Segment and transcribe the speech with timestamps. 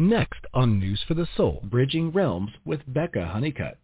[0.00, 3.76] Next on News for the Soul, Bridging Realms with Becca Honeycutt.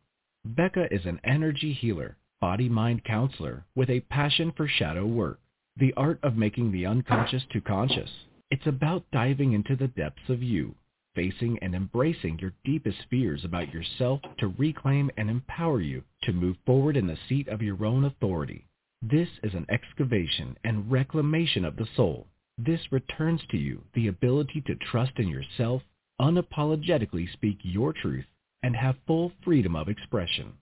[0.46, 5.40] Becca is an energy healer, body-mind counselor with a passion for shadow work,
[5.76, 8.08] the art of making the unconscious to conscious.
[8.50, 10.74] It's about diving into the depths of you,
[11.14, 16.56] facing and embracing your deepest fears about yourself to reclaim and empower you to move
[16.64, 18.64] forward in the seat of your own authority.
[19.02, 22.26] This is an excavation and reclamation of the soul.
[22.56, 25.82] This returns to you the ability to trust in yourself,
[26.20, 28.26] unapologetically speak your truth,
[28.62, 30.52] and have full freedom of expression.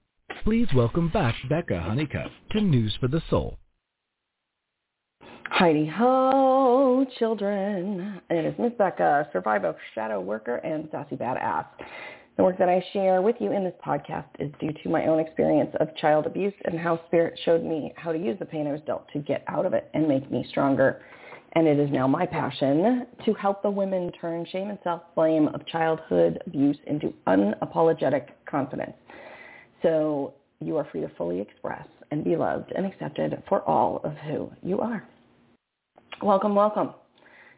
[0.43, 3.59] Please welcome back Becca Honeycutt to News for the Soul.
[5.51, 8.21] Heidi ho, children.
[8.29, 11.67] It is Miss Becca, survivor, shadow worker, and sassy badass.
[12.37, 15.21] The work that I share with you in this podcast is due to my own
[15.21, 18.73] experience of child abuse and how Spirit showed me how to use the pain I
[18.73, 21.03] was dealt to get out of it and make me stronger.
[21.57, 25.65] And it is now my passion to help the women turn shame and self-blame of
[25.67, 28.95] childhood abuse into unapologetic confidence.
[29.83, 34.15] So you are free to fully express and be loved and accepted for all of
[34.17, 35.07] who you are.
[36.23, 36.91] Welcome, welcome.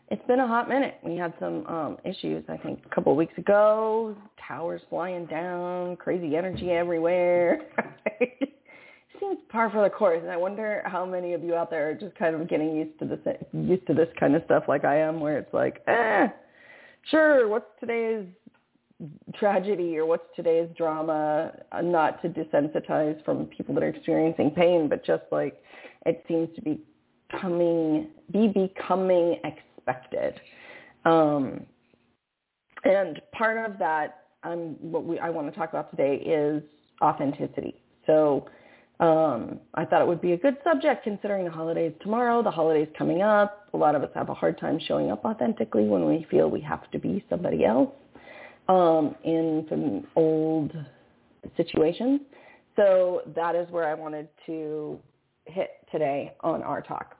[0.08, 0.98] It's been a hot minute.
[1.02, 4.14] We had some um, issues, I think, a couple of weeks ago.
[4.46, 7.62] Towers flying down, crazy energy everywhere.
[9.20, 11.94] Seems par for the course, and I wonder how many of you out there are
[11.94, 14.98] just kind of getting used to this, used to this kind of stuff, like I
[14.98, 16.28] am, where it's like, eh,
[17.10, 18.26] sure, what's today's
[19.34, 21.52] tragedy or what's today's drama?
[21.82, 25.62] Not to desensitize from people that are experiencing pain, but just like
[26.04, 26.80] it seems to be
[27.40, 30.40] coming, be becoming expected.
[31.04, 31.64] Um,
[32.84, 36.62] and part of that, um, what we, I want to talk about today is
[37.02, 37.80] authenticity.
[38.06, 38.46] So
[38.98, 42.88] um, I thought it would be a good subject considering the holidays tomorrow, the holidays
[42.96, 43.68] coming up.
[43.74, 46.62] A lot of us have a hard time showing up authentically when we feel we
[46.62, 47.90] have to be somebody else
[48.68, 50.72] um, in some old
[51.58, 52.22] situations.
[52.74, 54.98] So that is where I wanted to
[55.44, 57.16] hit today on our talk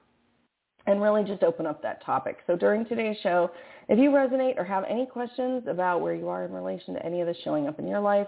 [0.87, 2.37] and really just open up that topic.
[2.47, 3.51] So during today's show,
[3.87, 7.21] if you resonate or have any questions about where you are in relation to any
[7.21, 8.27] of this showing up in your life,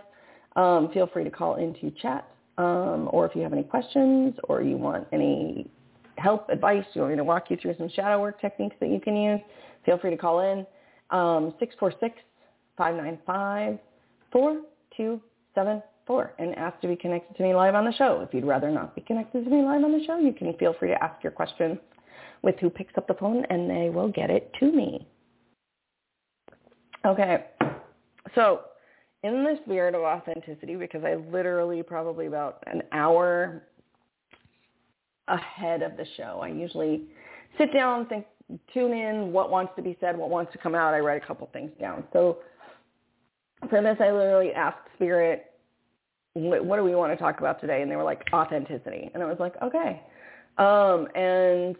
[0.56, 2.28] um, feel free to call into chat.
[2.59, 5.72] Um, or if you have any questions or you want any
[6.18, 9.00] help, advice, you want me to walk you through some shadow work techniques that you
[9.00, 9.40] can use,
[9.86, 10.68] feel free to call in.
[11.09, 11.53] Um,
[12.78, 13.80] 646-595-4274
[16.38, 18.19] and ask to be connected to me live on the show.
[18.28, 20.75] If you'd rather not be connected to me live on the show, you can feel
[20.78, 21.78] free to ask your questions
[22.42, 25.08] with who picks up the phone and they will get it to me.
[27.06, 27.46] Okay,
[28.36, 28.64] so
[29.24, 33.63] in the spirit of authenticity, because I literally probably about an hour
[35.28, 37.03] ahead of the show, I usually
[37.57, 38.25] sit down, think,
[38.74, 40.94] tune in, what wants to be said, what wants to come out.
[40.94, 42.03] I write a couple things down.
[42.13, 42.40] So
[43.69, 45.46] for this, I literally asked Spirit,
[46.34, 47.81] what do we want to talk about today?
[47.81, 49.12] And they were like, authenticity.
[49.13, 50.01] And I was like, okay.
[50.57, 51.75] Um, and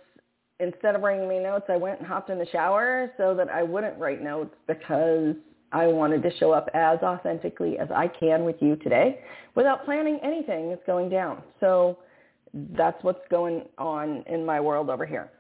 [0.60, 3.64] instead of writing me notes, I went and hopped in the shower so that I
[3.64, 5.36] wouldn't write notes because
[5.72, 9.20] I wanted to show up as authentically as I can with you today
[9.56, 11.44] without planning anything that's going down.
[11.60, 12.00] So
[12.54, 15.32] that's what's going on in my world over here.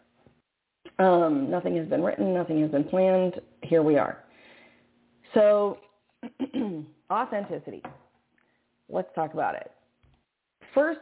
[1.00, 2.34] Um, nothing has been written.
[2.34, 3.40] Nothing has been planned.
[3.64, 4.24] Here we are.
[5.34, 5.78] So
[7.12, 7.82] authenticity.
[8.90, 9.72] Let's talk about it.
[10.74, 11.00] First,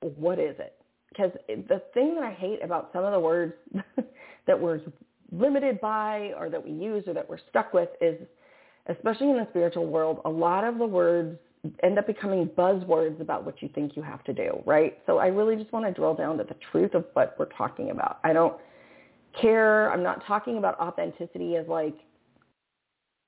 [0.00, 0.74] what is it?
[1.14, 3.54] because the thing that I hate about some of the words
[4.46, 4.80] that we're
[5.38, 8.18] limited by or that we use or that we're stuck with is,
[8.88, 11.38] especially in the spiritual world, a lot of the words
[11.82, 14.98] end up becoming buzzwords about what you think you have to do, right?
[15.06, 17.90] So I really just want to drill down to the truth of what we're talking
[17.90, 18.18] about.
[18.22, 18.54] I don't
[19.40, 19.90] care.
[19.90, 21.96] I'm not talking about authenticity as like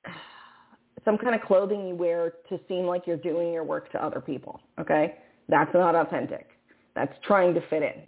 [1.04, 4.20] some kind of clothing you wear to seem like you're doing your work to other
[4.20, 5.16] people, okay?
[5.48, 6.48] That's not authentic.
[6.94, 8.02] That's trying to fit in.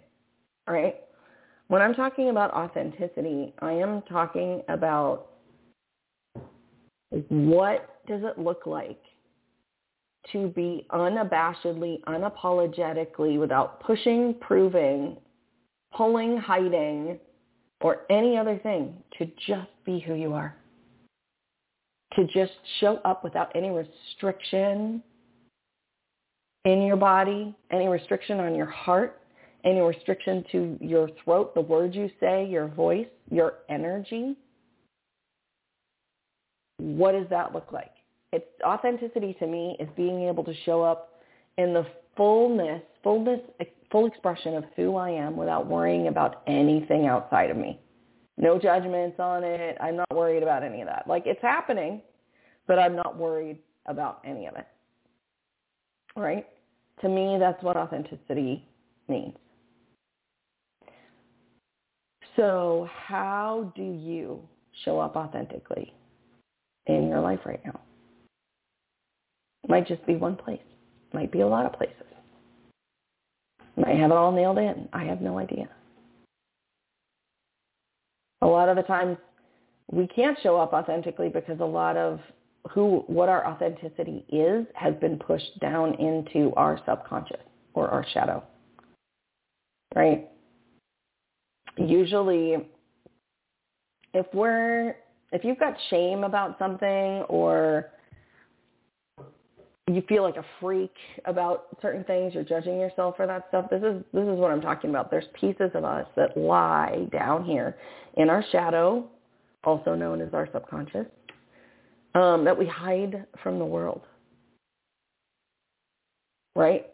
[0.67, 0.95] All right.
[1.69, 5.27] When I'm talking about authenticity, I am talking about
[7.29, 8.99] what does it look like
[10.31, 15.17] to be unabashedly, unapologetically, without pushing, proving,
[15.95, 17.19] pulling, hiding,
[17.81, 20.55] or any other thing, to just be who you are.
[22.15, 25.03] To just show up without any restriction,
[26.65, 29.18] in your body, any restriction on your heart,
[29.63, 34.35] any restriction to your throat, the words you say, your voice, your energy.
[36.77, 37.91] What does that look like?
[38.31, 41.21] It's authenticity to me is being able to show up
[41.57, 41.85] in the
[42.15, 43.41] fullness, fullness,
[43.91, 47.79] full expression of who I am without worrying about anything outside of me.
[48.37, 49.77] No judgments on it.
[49.81, 51.05] I'm not worried about any of that.
[51.07, 52.01] Like it's happening,
[52.67, 54.67] but I'm not worried about any of it.
[56.15, 56.47] Right?
[57.01, 58.65] To me, that's what authenticity
[59.07, 59.35] means.
[62.39, 64.39] So how do you
[64.85, 65.93] show up authentically
[66.87, 67.77] in your life right now?
[69.67, 70.61] Might just be one place.
[71.13, 71.95] Might be a lot of places.
[73.75, 74.87] Might have it all nailed in.
[74.93, 75.67] I have no idea.
[78.41, 79.17] A lot of the times
[79.91, 82.21] we can't show up authentically because a lot of
[82.71, 87.41] who what our authenticity is has been pushed down into our subconscious
[87.73, 88.41] or our shadow.
[89.93, 90.29] Right?
[91.79, 92.57] Usually
[94.13, 94.95] if we're
[95.31, 97.91] if you've got shame about something or
[99.87, 100.93] you feel like a freak
[101.25, 103.69] about certain things, you're judging yourself for that stuff.
[103.71, 105.09] This is this is what I'm talking about.
[105.09, 107.77] There's pieces of us that lie down here
[108.17, 109.07] in our shadow,
[109.63, 111.07] also known as our subconscious,
[112.15, 114.01] um, that we hide from the world.
[116.55, 116.87] Right?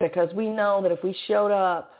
[0.00, 1.92] Because we know that if we showed up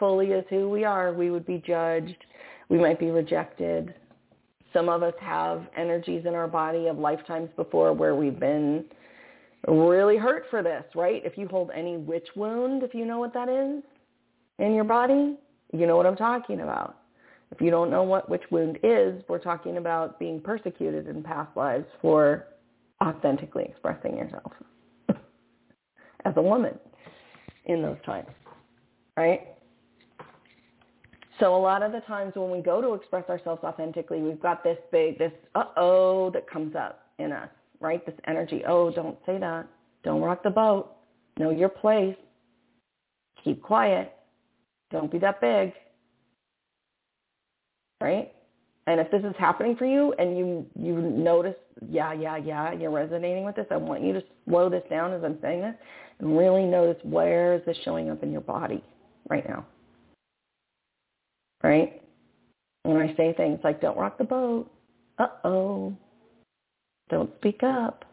[0.00, 2.24] fully as who we are, we would be judged.
[2.68, 3.94] We might be rejected.
[4.72, 8.84] Some of us have energies in our body of lifetimes before where we've been
[9.68, 11.22] really hurt for this, right?
[11.24, 13.82] If you hold any witch wound, if you know what that is
[14.58, 15.36] in your body,
[15.72, 16.96] you know what I'm talking about.
[17.52, 21.54] If you don't know what witch wound is, we're talking about being persecuted in past
[21.56, 22.46] lives for
[23.02, 24.52] authentically expressing yourself
[26.24, 26.78] as a woman
[27.66, 28.28] in those times,
[29.16, 29.48] right?
[31.40, 34.62] So a lot of the times when we go to express ourselves authentically, we've got
[34.62, 37.48] this big, this uh-oh that comes up in us
[37.80, 38.04] right?
[38.04, 38.62] This energy.
[38.66, 39.66] Oh, don't say that.
[40.04, 40.92] Don't rock the boat.
[41.38, 42.16] Know your place.
[43.42, 44.12] Keep quiet.
[44.90, 45.72] Don't be that big.
[48.00, 48.32] Right?
[48.86, 51.54] And if this is happening for you and you you notice,
[51.88, 55.22] yeah, yeah, yeah, you're resonating with this, I want you to slow this down as
[55.22, 55.74] I'm saying this
[56.18, 58.82] and really notice where is this showing up in your body
[59.28, 59.66] right now.
[61.62, 62.02] Right?
[62.82, 64.70] When I say things like don't rock the boat,
[65.18, 65.94] uh-oh,
[67.10, 68.04] don't speak up.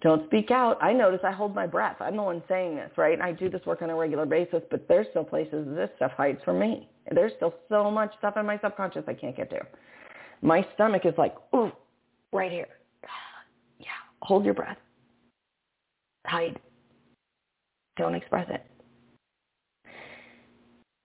[0.00, 0.82] Don't speak out.
[0.82, 1.96] I notice I hold my breath.
[2.00, 3.12] I'm the one saying this, right?
[3.12, 6.12] And I do this work on a regular basis, but there's still places this stuff
[6.16, 6.88] hides from me.
[7.10, 9.60] There's still so much stuff in my subconscious I can't get to.
[10.40, 11.72] My stomach is like, ooh,
[12.32, 12.68] right here.
[13.78, 13.86] Yeah,
[14.20, 14.76] hold your breath.
[16.26, 16.60] Hide.
[17.96, 18.69] Don't express it.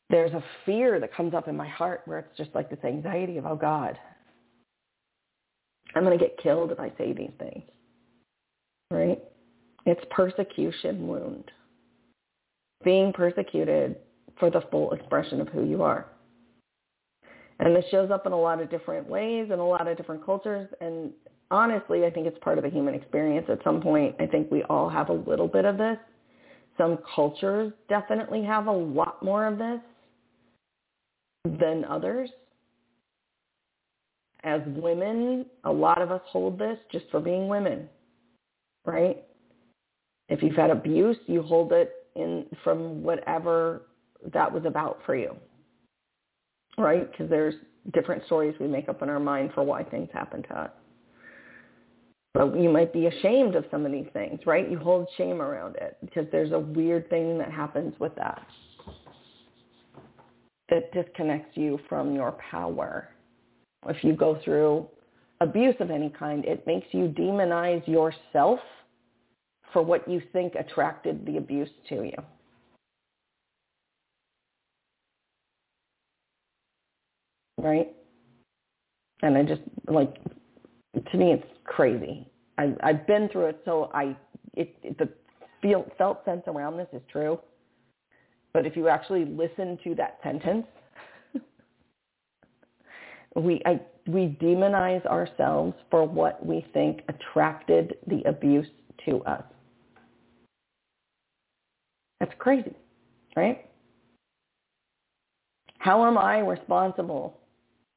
[0.09, 3.37] There's a fear that comes up in my heart where it's just like this anxiety
[3.37, 3.97] of, oh God,
[5.95, 7.63] I'm going to get killed if I say these things.
[8.91, 9.21] Right?
[9.85, 11.51] It's persecution wound.
[12.83, 13.95] Being persecuted
[14.39, 16.05] for the full expression of who you are.
[17.59, 20.25] And this shows up in a lot of different ways in a lot of different
[20.25, 20.67] cultures.
[20.81, 21.11] And
[21.49, 23.47] honestly, I think it's part of the human experience.
[23.49, 25.97] At some point, I think we all have a little bit of this.
[26.77, 29.79] Some cultures definitely have a lot more of this
[31.45, 32.29] than others
[34.45, 37.89] as women, a lot of us hold this just for being women,
[38.85, 39.23] right?
[40.29, 43.81] If you've had abuse, you hold it in from whatever
[44.33, 45.35] that was about for you,
[46.77, 47.09] right?
[47.11, 47.55] Because there's
[47.93, 50.71] different stories we make up in our mind for why things happen to us.
[52.33, 54.69] But you might be ashamed of some of these things, right?
[54.69, 58.45] You hold shame around it because there's a weird thing that happens with that
[60.69, 63.09] that disconnects you from your power
[63.87, 64.87] if you go through
[65.41, 68.59] abuse of any kind, it makes you demonize yourself
[69.73, 72.17] for what you think attracted the abuse to you.
[77.57, 77.93] Right?
[79.21, 80.15] And I just like
[81.11, 82.27] to me it's crazy.
[82.57, 84.15] I I've been through it so I
[84.55, 85.09] it, it the
[85.61, 87.39] feel felt sense around this is true.
[88.55, 90.65] But if you actually listen to that sentence
[93.35, 98.67] we I, we demonize ourselves for what we think attracted the abuse
[99.07, 99.43] to us.
[102.21, 102.77] That's crazy,
[103.35, 103.65] right?
[105.79, 107.37] How am I responsible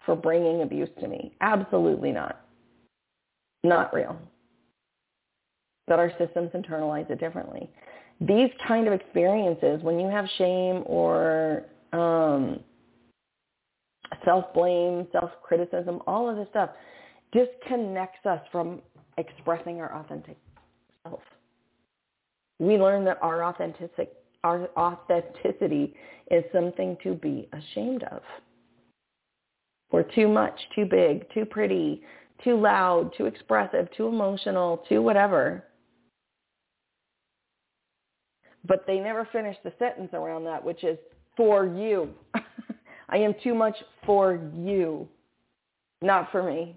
[0.04, 1.36] for bringing abuse to me?
[1.40, 2.40] Absolutely not.
[3.62, 4.18] Not real.
[5.86, 7.70] But our systems internalize it differently.
[8.20, 12.60] These kind of experiences, when you have shame or um,
[14.24, 16.70] self-blame, self-criticism, all of this stuff
[17.32, 18.80] disconnects us from
[19.18, 20.36] expressing our authentic
[21.04, 21.20] self.
[22.58, 23.90] We learn that our authentic
[24.44, 25.94] our authenticity
[26.30, 28.22] is something to be ashamed of.
[29.90, 32.02] We're too much, too big, too pretty,
[32.44, 35.64] too loud, too expressive, too emotional, too whatever.
[38.66, 40.98] But they never finish the sentence around that, which is
[41.36, 42.10] for you.
[43.08, 45.08] I am too much for you,
[46.02, 46.76] not for me.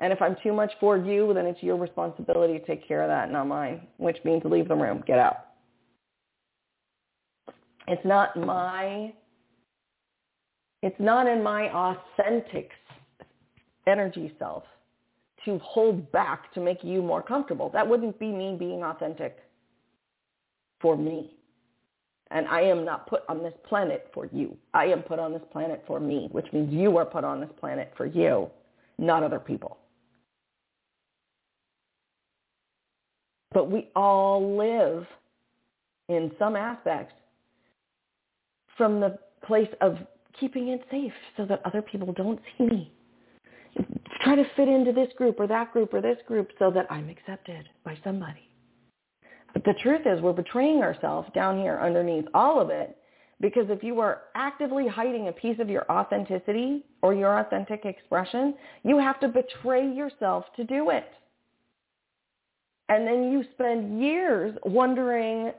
[0.00, 3.08] And if I'm too much for you, then it's your responsibility to take care of
[3.08, 5.46] that, not mine, which means leave the room, get out.
[7.86, 9.12] It's not my,
[10.82, 12.70] it's not in my authentic
[13.86, 14.64] energy self
[15.44, 17.70] to hold back to make you more comfortable.
[17.70, 19.38] That wouldn't be me being authentic
[20.84, 21.30] for me.
[22.30, 24.54] And I am not put on this planet for you.
[24.74, 27.48] I am put on this planet for me, which means you are put on this
[27.58, 28.50] planet for you,
[28.98, 29.78] not other people.
[33.52, 35.06] But we all live
[36.10, 37.14] in some aspects
[38.76, 39.96] from the place of
[40.38, 42.92] keeping it safe so that other people don't see me.
[44.20, 47.08] Try to fit into this group or that group or this group so that I'm
[47.08, 48.50] accepted by somebody.
[49.54, 52.98] But the truth is we're betraying ourselves down here underneath all of it
[53.40, 58.54] because if you are actively hiding a piece of your authenticity or your authentic expression,
[58.82, 61.10] you have to betray yourself to do it.
[62.88, 65.52] And then you spend years wondering,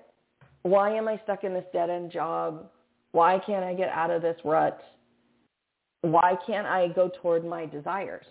[0.61, 2.69] why am I stuck in this dead-end job?
[3.11, 4.79] Why can't I get out of this rut?
[6.01, 8.25] Why can't I go toward my desires?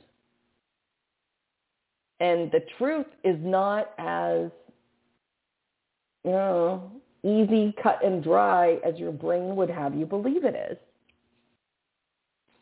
[2.20, 4.50] And the truth is not as,
[6.24, 6.90] you know,
[7.22, 10.78] easy, cut and dry as your brain would have you believe it is.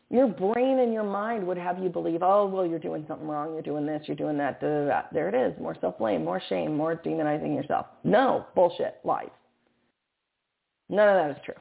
[0.09, 3.53] Your brain and your mind would have you believe, oh, well, you're doing something wrong.
[3.53, 4.03] You're doing this.
[4.05, 4.61] You're doing that.
[4.61, 5.01] Da, da, da.
[5.11, 5.59] There it is.
[5.59, 7.87] More self-blame, more shame, more demonizing yourself.
[8.03, 9.29] No, bullshit, lies.
[10.89, 11.55] None of that is true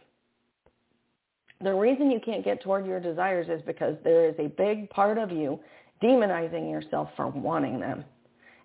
[1.63, 5.19] the reason you can't get toward your desires is because there is a big part
[5.19, 5.59] of you
[6.03, 8.05] demonizing yourself for wanting them.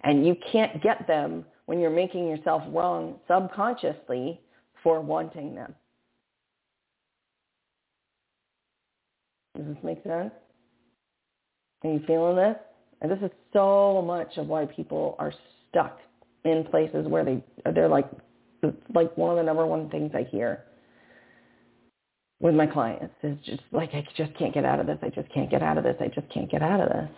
[0.03, 4.41] And you can't get them when you're making yourself wrong subconsciously
[4.81, 5.75] for wanting them.
[9.55, 10.31] Does this make sense?
[11.83, 12.55] Are you feeling this?
[13.01, 15.33] And this is so much of why people are
[15.69, 15.99] stuck
[16.45, 17.43] in places where they
[17.73, 18.09] they're like
[18.93, 20.63] like one of the number one things I hear
[22.39, 24.97] with my clients is just like I just can't get out of this.
[25.01, 25.95] I just can't get out of this.
[25.99, 27.09] I just can't get out of this.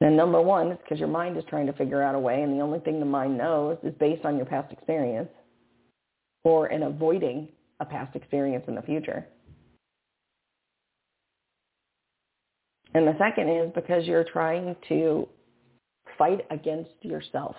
[0.00, 2.52] And number one is because your mind is trying to figure out a way, and
[2.52, 5.28] the only thing the mind knows is based on your past experience
[6.42, 7.48] or in avoiding
[7.80, 9.26] a past experience in the future.
[12.94, 15.28] And the second is because you're trying to
[16.18, 17.54] fight against yourself.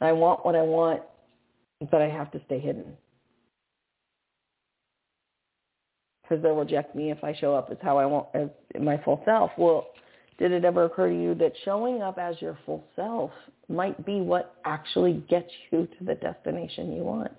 [0.00, 1.02] I want what I want
[1.90, 2.96] but I have to stay hidden.
[6.22, 8.48] Because they'll reject me if I show up as how I want, as
[8.80, 9.50] my full self.
[9.58, 9.88] Well,
[10.38, 13.30] did it ever occur to you that showing up as your full self
[13.68, 17.32] might be what actually gets you to the destination you want?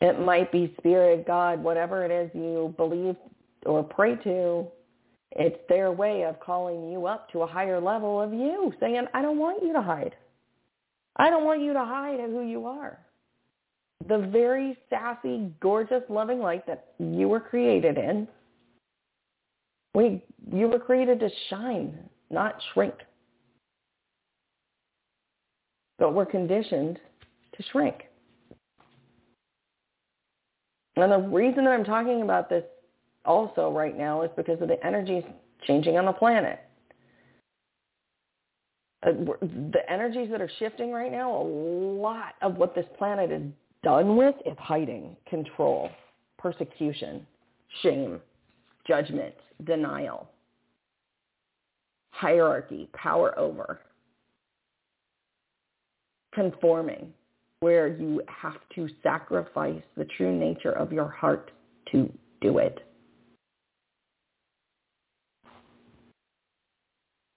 [0.00, 3.16] It might be spirit, God, whatever it is you believe
[3.64, 4.66] or pray to.
[5.32, 9.22] It's their way of calling you up to a higher level of you, saying, I
[9.22, 10.14] don't want you to hide.
[11.16, 12.98] I don't want you to hide who you are.
[14.08, 18.28] The very sassy, gorgeous, loving light that you were created in.
[19.94, 20.22] We,
[20.52, 21.96] you were created to shine,
[22.30, 22.94] not shrink.
[25.98, 26.98] But we're conditioned
[27.56, 28.04] to shrink.
[30.96, 32.64] And the reason that I'm talking about this
[33.24, 35.24] also right now is because of the energies
[35.66, 36.60] changing on the planet.
[39.04, 39.12] Uh,
[39.72, 43.42] the energies that are shifting right now, a lot of what this planet is
[43.84, 45.90] done with is hiding, control,
[46.38, 47.26] persecution,
[47.82, 48.20] shame,
[48.88, 50.28] judgment, denial,
[52.10, 53.80] hierarchy, power over,
[56.34, 57.12] conforming,
[57.60, 61.50] where you have to sacrifice the true nature of your heart
[61.92, 62.80] to do it.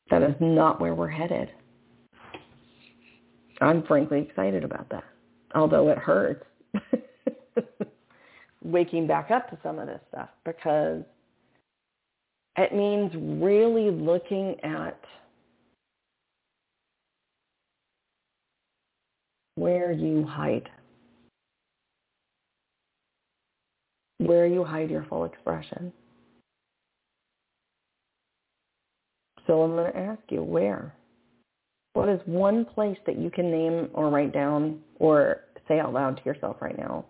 [0.09, 1.49] That is not where we're headed.
[3.59, 5.03] I'm frankly excited about that,
[5.57, 6.45] although it hurts
[8.63, 11.01] waking back up to some of this stuff because
[12.57, 13.11] it means
[13.41, 14.99] really looking at
[19.55, 20.69] where you hide,
[24.19, 25.91] where you hide your full expression.
[29.47, 30.93] So I'm going to ask you, where?
[31.97, 36.17] What is one place that you can name or write down or say out loud
[36.17, 37.05] to yourself right now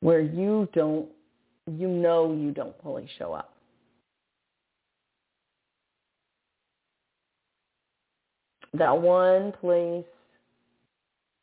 [0.00, 1.08] where you don't,
[1.66, 3.54] you know you don't fully show up.
[8.74, 10.04] That one place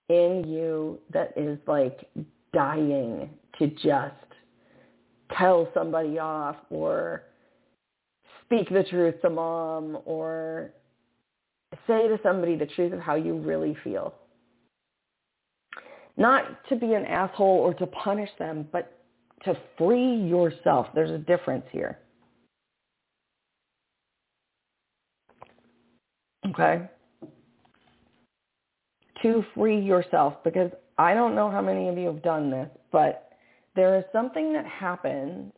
[0.10, 2.08] in you that is like
[2.54, 4.16] dying to just
[5.36, 7.24] tell somebody off or
[8.46, 10.72] speak the truth to mom or
[11.88, 14.14] say to somebody the truth of how you really feel.
[16.22, 19.02] Not to be an asshole or to punish them, but
[19.44, 20.86] to free yourself.
[20.94, 21.98] There's a difference here.
[26.48, 26.88] Okay?
[29.24, 33.32] To free yourself because I don't know how many of you have done this, but
[33.76, 35.52] there is something that happens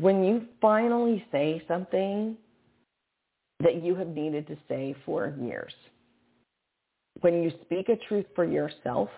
[0.00, 2.36] when you finally say something
[3.60, 5.72] that you have needed to say for years.
[7.20, 9.08] When you speak a truth for yourself,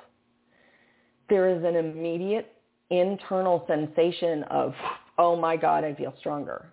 [1.29, 2.53] there is an immediate
[2.91, 4.75] internal sensation of,
[5.19, 6.67] oh my God, I feel stronger.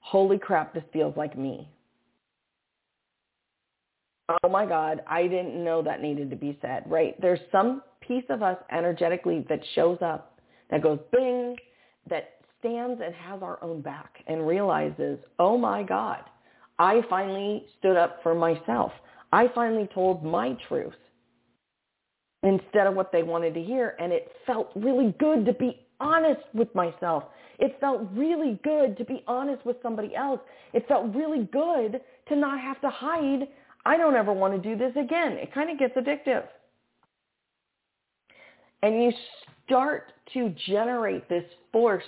[0.00, 1.68] Holy crap, this feels like me.
[4.42, 7.20] Oh my God, I didn't know that needed to be said, right?
[7.20, 10.40] There's some piece of us energetically that shows up,
[10.70, 11.56] that goes bing,
[12.08, 16.22] that stands and has our own back and realizes, oh my God,
[16.78, 18.92] I finally stood up for myself.
[19.32, 20.94] I finally told my truth
[22.42, 23.96] instead of what they wanted to hear.
[23.98, 27.24] And it felt really good to be honest with myself.
[27.58, 30.40] It felt really good to be honest with somebody else.
[30.72, 33.48] It felt really good to not have to hide.
[33.86, 35.32] I don't ever want to do this again.
[35.32, 36.44] It kind of gets addictive.
[38.82, 39.12] And you
[39.64, 42.04] start to generate this force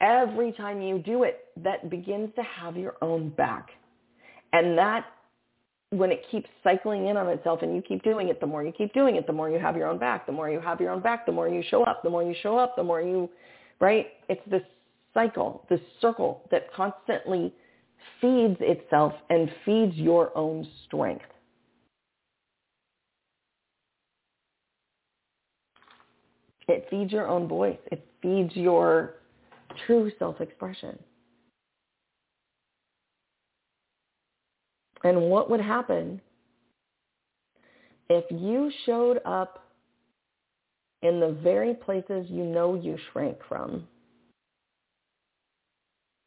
[0.00, 3.70] every time you do it that begins to have your own back.
[4.52, 5.06] And that,
[5.90, 8.72] when it keeps cycling in on itself and you keep doing it, the more you
[8.72, 10.26] keep doing it, the more you have your own back.
[10.26, 12.02] The more you have your own back, the more you show up.
[12.02, 13.30] The more you show up, the more you,
[13.80, 14.08] right?
[14.28, 14.62] It's this
[15.12, 17.52] cycle, this circle that constantly
[18.20, 21.24] feeds itself and feeds your own strength.
[26.66, 27.78] It feeds your own voice.
[27.92, 29.14] It feeds your
[29.86, 30.98] true self-expression.
[35.04, 36.20] And what would happen
[38.08, 39.58] if you showed up
[41.02, 43.86] in the very places you know you shrank from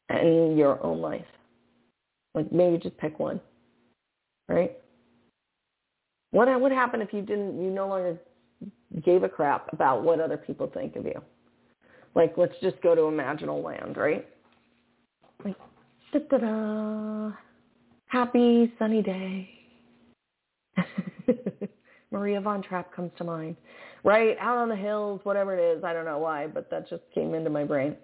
[0.09, 1.25] in your own life?
[2.35, 3.41] Like maybe just pick one,
[4.47, 4.77] right?
[6.29, 8.19] What would happen if you didn't, you no longer
[9.03, 11.19] gave a crap about what other people think of you?
[12.15, 14.27] Like, let's just go to imaginal land, right?
[15.45, 15.55] Like,
[18.07, 19.49] happy sunny day.
[22.11, 23.55] Maria von Trapp comes to mind,
[24.03, 24.37] right?
[24.39, 25.83] Out on the hills, whatever it is.
[25.83, 27.95] I don't know why, but that just came into my brain.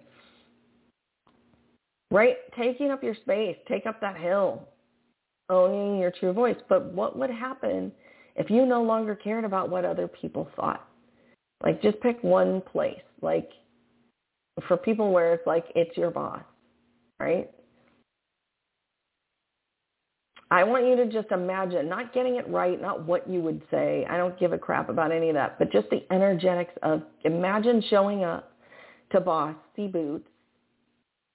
[2.10, 2.36] Right?
[2.56, 4.68] Taking up your space, take up that hill,
[5.48, 6.56] owning your true voice.
[6.68, 7.90] But what would happen
[8.36, 10.86] if you no longer cared about what other people thought?
[11.62, 13.02] Like just pick one place.
[13.22, 13.50] Like
[14.68, 16.42] for people where it's like it's your boss,
[17.18, 17.48] right?
[20.50, 24.06] I want you to just imagine not getting it right, not what you would say.
[24.08, 27.82] I don't give a crap about any of that, but just the energetics of imagine
[27.90, 28.52] showing up
[29.10, 30.28] to boss, see boots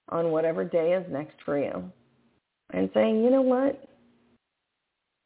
[0.08, 1.92] on whatever day is next for you
[2.72, 3.89] and saying, you know what?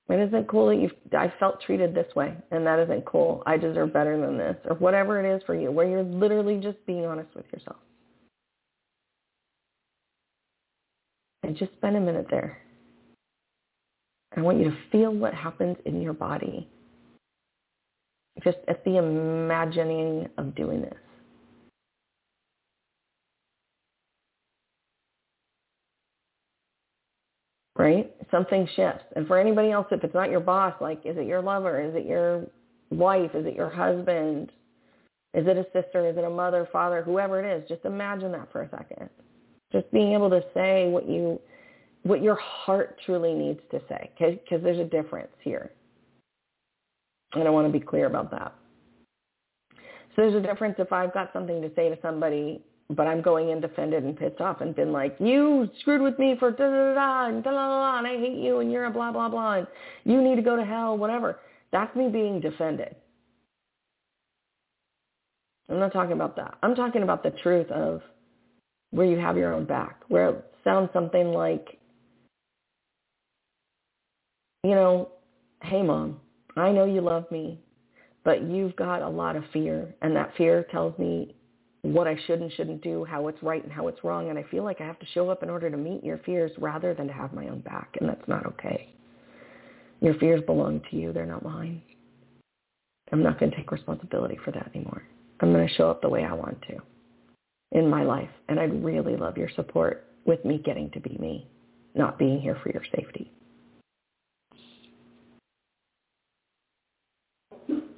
[0.09, 3.43] It isn't cool that you I felt treated this way and that isn't cool.
[3.47, 6.85] I deserve better than this or whatever it is for you where you're literally just
[6.87, 7.77] being honest with yourself.
[11.43, 12.59] And just spend a minute there.
[14.37, 16.69] I want you to feel what happens in your body
[18.43, 21.04] just at the imagining of doing this.
[27.85, 28.11] Right?
[28.31, 29.05] Something shifts.
[29.15, 31.83] And for anybody else, if it's not your boss, like, is it your lover?
[31.83, 32.47] Is it your
[32.91, 33.33] wife?
[33.35, 34.51] Is it your husband?
[35.35, 36.09] Is it a sister?
[36.09, 37.69] Is it a mother, father, whoever it is?
[37.69, 39.11] Just imagine that for a second.
[39.71, 41.39] Just being able to say what you,
[42.05, 45.71] what your heart truly needs to say, because there's a difference here.
[47.35, 48.55] And I want to be clear about that.
[50.17, 53.49] So there's a difference if I've got something to say to somebody but I'm going
[53.51, 56.95] in defended and pissed off and been like, you screwed with me for da da
[56.95, 59.55] da and da da da and I hate you and you're a blah blah blah
[59.55, 59.67] and
[60.05, 61.39] you need to go to hell, whatever.
[61.73, 62.95] That's me being defended.
[65.69, 66.55] I'm not talking about that.
[66.63, 68.03] I'm talking about the truth of
[68.91, 71.79] where you have your own back, where it sounds something like,
[74.63, 75.11] you know,
[75.63, 76.21] hey mom,
[76.57, 77.61] I know you love me,
[78.25, 81.35] but you've got a lot of fear, and that fear tells me
[81.85, 84.43] what I should and shouldn't do, how it's right and how it's wrong, and I
[84.45, 87.07] feel like I have to show up in order to meet your fears rather than
[87.09, 88.89] to have my own back, and that's not okay.
[90.01, 91.13] Your fears belong to you.
[91.13, 91.83] They're not mine.
[93.13, 95.03] I'm not going to take responsibility for that anymore.
[95.41, 96.79] I'm going to show up the way I want to
[97.73, 101.47] in my life, and I'd really love your support with me getting to be me,
[101.95, 103.31] not being here for your safety.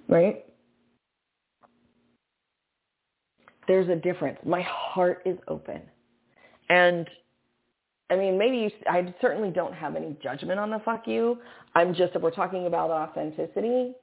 [0.08, 0.45] Right?
[3.68, 4.38] There's a difference.
[4.44, 5.82] My heart is open.
[6.68, 7.08] And
[8.10, 11.38] I mean, maybe you, I certainly don't have any judgment on the fuck you.
[11.74, 13.94] I'm just, if we're talking about authenticity,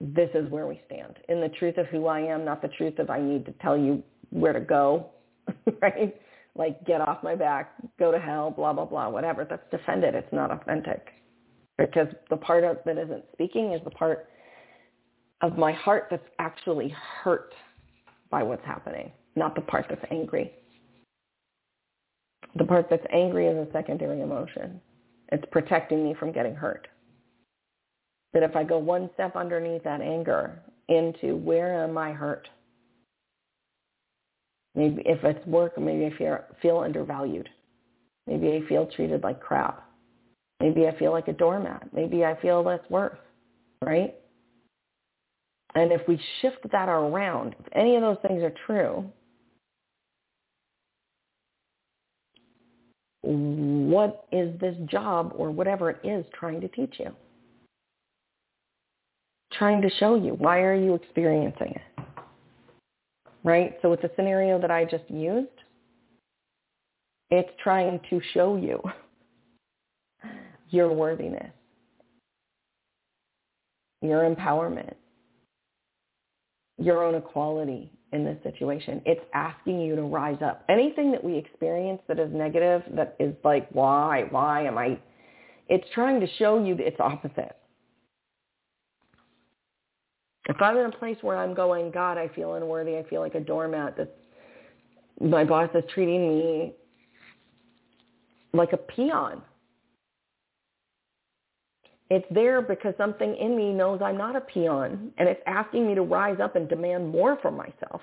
[0.00, 1.16] this is where we stand.
[1.28, 3.76] In the truth of who I am, not the truth of I need to tell
[3.76, 5.10] you where to go,
[5.82, 6.16] right?
[6.56, 9.46] Like get off my back, go to hell, blah, blah, blah, whatever.
[9.48, 10.14] That's defended.
[10.14, 11.08] It's not authentic.
[11.78, 14.26] Because the part of, that isn't speaking is the part
[15.40, 17.54] of my heart that's actually hurt
[18.30, 20.52] by what's happening, not the part that's angry.
[22.56, 24.80] The part that's angry is a secondary emotion.
[25.32, 26.86] It's protecting me from getting hurt.
[28.32, 32.48] That if I go one step underneath that anger into where am I hurt?
[34.74, 37.48] Maybe if it's work, maybe I feel, feel undervalued.
[38.26, 39.82] Maybe I feel treated like crap.
[40.60, 41.88] Maybe I feel like a doormat.
[41.92, 43.18] Maybe I feel less worth,
[43.82, 44.14] right?
[45.74, 49.04] And if we shift that around, if any of those things are true,
[53.22, 57.10] what is this job or whatever it is trying to teach you?
[59.52, 60.32] Trying to show you.
[60.34, 62.04] Why are you experiencing it?
[63.44, 63.78] Right?
[63.82, 65.48] So with the scenario that I just used,
[67.30, 68.82] it's trying to show you
[70.70, 71.52] your worthiness,
[74.02, 74.94] your empowerment,
[76.80, 79.00] your own equality in this situation.
[79.06, 80.64] It's asking you to rise up.
[80.68, 84.98] Anything that we experience that is negative, that is like, why, why am I?
[85.68, 87.56] It's trying to show you its opposite.
[90.48, 93.36] If I'm in a place where I'm going, God, I feel unworthy, I feel like
[93.36, 94.16] a doormat, that
[95.20, 96.72] my boss is treating me
[98.52, 99.42] like a peon,
[102.10, 105.94] it's there because something in me knows I'm not a peon and it's asking me
[105.94, 108.00] to rise up and demand more from myself.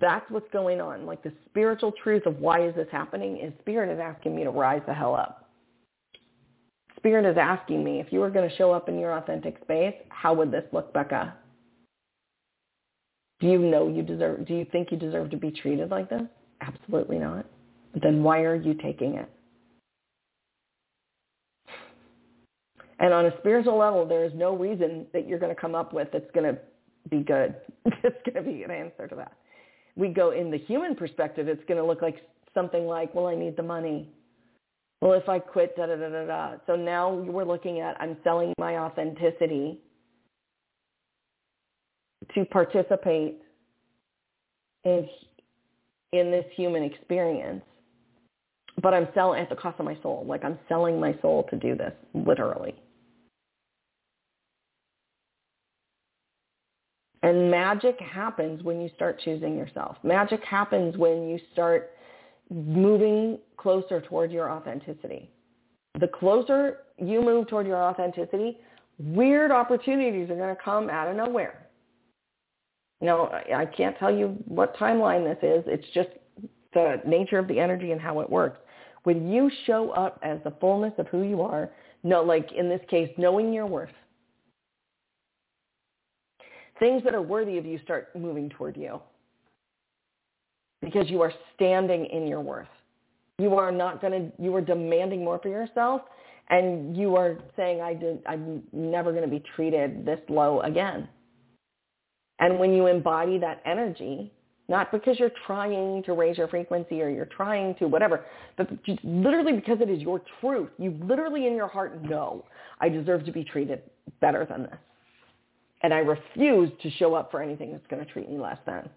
[0.00, 1.06] That's what's going on.
[1.06, 4.50] Like the spiritual truth of why is this happening is spirit is asking me to
[4.50, 5.50] rise the hell up.
[6.96, 9.94] Spirit is asking me, if you were going to show up in your authentic space,
[10.08, 11.34] how would this look, Becca?
[13.40, 16.22] Do you know you deserve, do you think you deserve to be treated like this?
[16.60, 17.44] Absolutely not.
[18.00, 19.28] Then why are you taking it?
[23.02, 25.92] And on a spiritual level, there is no reason that you're going to come up
[25.92, 26.58] with that's going to
[27.10, 27.54] be good.
[28.04, 29.32] It's going to be an answer to that.
[29.96, 32.16] We go in the human perspective, it's going to look like
[32.54, 34.08] something like, well, I need the money.
[35.00, 36.54] Well, if I quit, da da da da da.
[36.66, 39.78] So now we're looking at I'm selling my authenticity
[42.34, 43.42] to participate
[44.84, 45.08] in
[46.12, 47.62] in this human experience,
[48.82, 50.24] but I'm selling at the cost of my soul.
[50.26, 52.74] Like I'm selling my soul to do this, literally.
[57.22, 59.96] And magic happens when you start choosing yourself.
[60.02, 61.92] Magic happens when you start
[62.50, 65.30] moving closer toward your authenticity.
[66.00, 68.58] The closer you move toward your authenticity,
[68.98, 71.66] weird opportunities are going to come out of nowhere.
[73.00, 75.64] Now, I can't tell you what timeline this is.
[75.66, 76.10] It's just
[76.72, 78.58] the nature of the energy and how it works.
[79.04, 81.70] When you show up as the fullness of who you are,
[82.04, 83.90] no, like in this case, knowing your worth,
[86.82, 89.00] things that are worthy of you start moving toward you
[90.80, 92.66] because you are standing in your worth.
[93.38, 96.02] You are not going to, you are demanding more for yourself
[96.50, 101.08] and you are saying, I did, I'm never going to be treated this low again.
[102.40, 104.32] And when you embody that energy,
[104.68, 108.24] not because you're trying to raise your frequency or you're trying to whatever,
[108.56, 108.68] but
[109.04, 110.70] literally because it is your truth.
[110.78, 112.44] You literally in your heart know
[112.80, 113.82] I deserve to be treated
[114.20, 114.78] better than this
[115.82, 118.88] and I refuse to show up for anything that's going to treat me less than.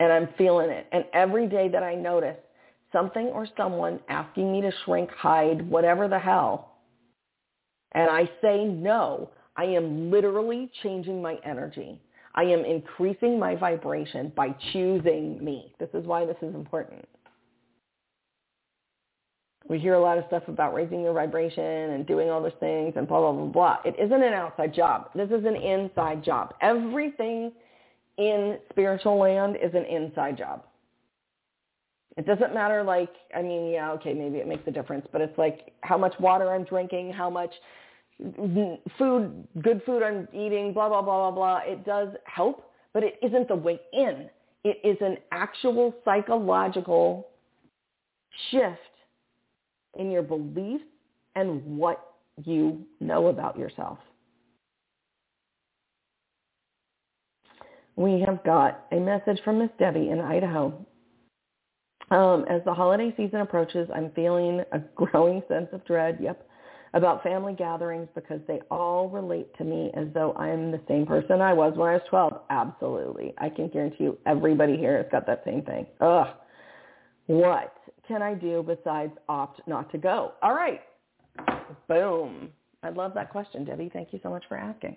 [0.00, 0.86] And I'm feeling it.
[0.92, 2.36] And every day that I notice
[2.92, 6.76] something or someone asking me to shrink, hide, whatever the hell,
[7.92, 12.00] and I say no, I am literally changing my energy.
[12.34, 15.74] I am increasing my vibration by choosing me.
[15.80, 17.04] This is why this is important.
[19.68, 22.94] We hear a lot of stuff about raising your vibration and doing all those things
[22.96, 23.76] and blah, blah, blah, blah.
[23.84, 25.10] It isn't an outside job.
[25.14, 26.54] This is an inside job.
[26.62, 27.52] Everything
[28.16, 30.64] in spiritual land is an inside job.
[32.16, 35.36] It doesn't matter like, I mean, yeah, okay, maybe it makes a difference, but it's
[35.36, 37.52] like how much water I'm drinking, how much
[38.98, 41.72] food, good food I'm eating, blah, blah, blah, blah, blah.
[41.72, 44.30] It does help, but it isn't the way in.
[44.64, 47.28] It is an actual psychological
[48.50, 48.78] shift
[49.98, 50.84] in your beliefs
[51.36, 53.98] and what you know about yourself.
[57.96, 60.86] We have got a message from Miss Debbie in Idaho.
[62.10, 66.48] Um, as the holiday season approaches, I'm feeling a growing sense of dread, yep,
[66.94, 71.40] about family gatherings because they all relate to me as though I'm the same person
[71.40, 72.40] I was when I was 12.
[72.50, 73.34] Absolutely.
[73.38, 75.86] I can guarantee you everybody here has got that same thing.
[76.00, 76.28] Ugh.
[77.26, 77.74] What
[78.08, 80.32] can I do besides opt not to go?
[80.42, 80.80] All right.
[81.88, 82.48] Boom.
[82.82, 83.90] I love that question, Debbie.
[83.92, 84.96] Thank you so much for asking.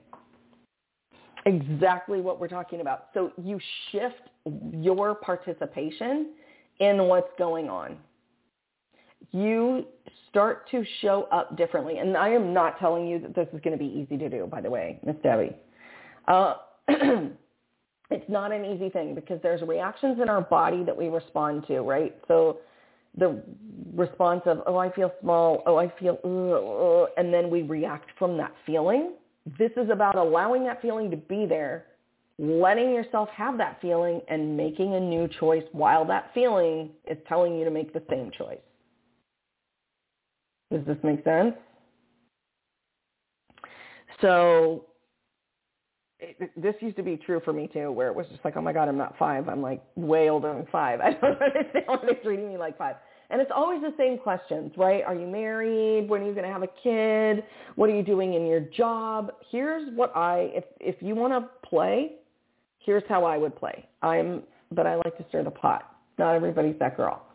[1.46, 3.08] Exactly what we're talking about.
[3.14, 3.60] So you
[3.92, 4.30] shift
[4.74, 6.30] your participation
[6.80, 7.98] in what's going on.
[9.32, 9.86] You
[10.30, 11.98] start to show up differently.
[11.98, 14.48] And I am not telling you that this is going to be easy to do,
[14.48, 15.56] by the way, Miss Debbie.
[16.28, 16.56] Uh,
[16.88, 21.82] it's not an easy thing because there's reactions in our body that we respond to,
[21.82, 22.16] right?
[22.28, 22.60] So
[23.18, 23.42] the
[23.94, 28.10] response of, oh, I feel small, oh, I feel, uh, uh, and then we react
[28.18, 29.14] from that feeling.
[29.58, 31.86] This is about allowing that feeling to be there,
[32.40, 37.58] letting yourself have that feeling and making a new choice while that feeling is telling
[37.58, 38.60] you to make the same choice.
[40.72, 41.54] Does this make sense?
[44.22, 44.86] So
[46.22, 48.62] it, this used to be true for me too, where it was just like, oh
[48.62, 49.50] my God, I'm not five.
[49.50, 51.00] I'm like way older than five.
[51.04, 52.96] I don't understand why they're treating me like five.
[53.32, 55.04] And it's always the same questions, right?
[55.04, 56.10] Are you married?
[56.10, 57.46] When are you going to have a kid?
[57.76, 59.32] What are you doing in your job?
[59.52, 62.18] Here's what I, if, if you want to play,
[62.80, 63.88] here's how I would play.
[64.02, 65.96] I'm, but I like to stir the pot.
[66.20, 67.26] Not everybody's that girl.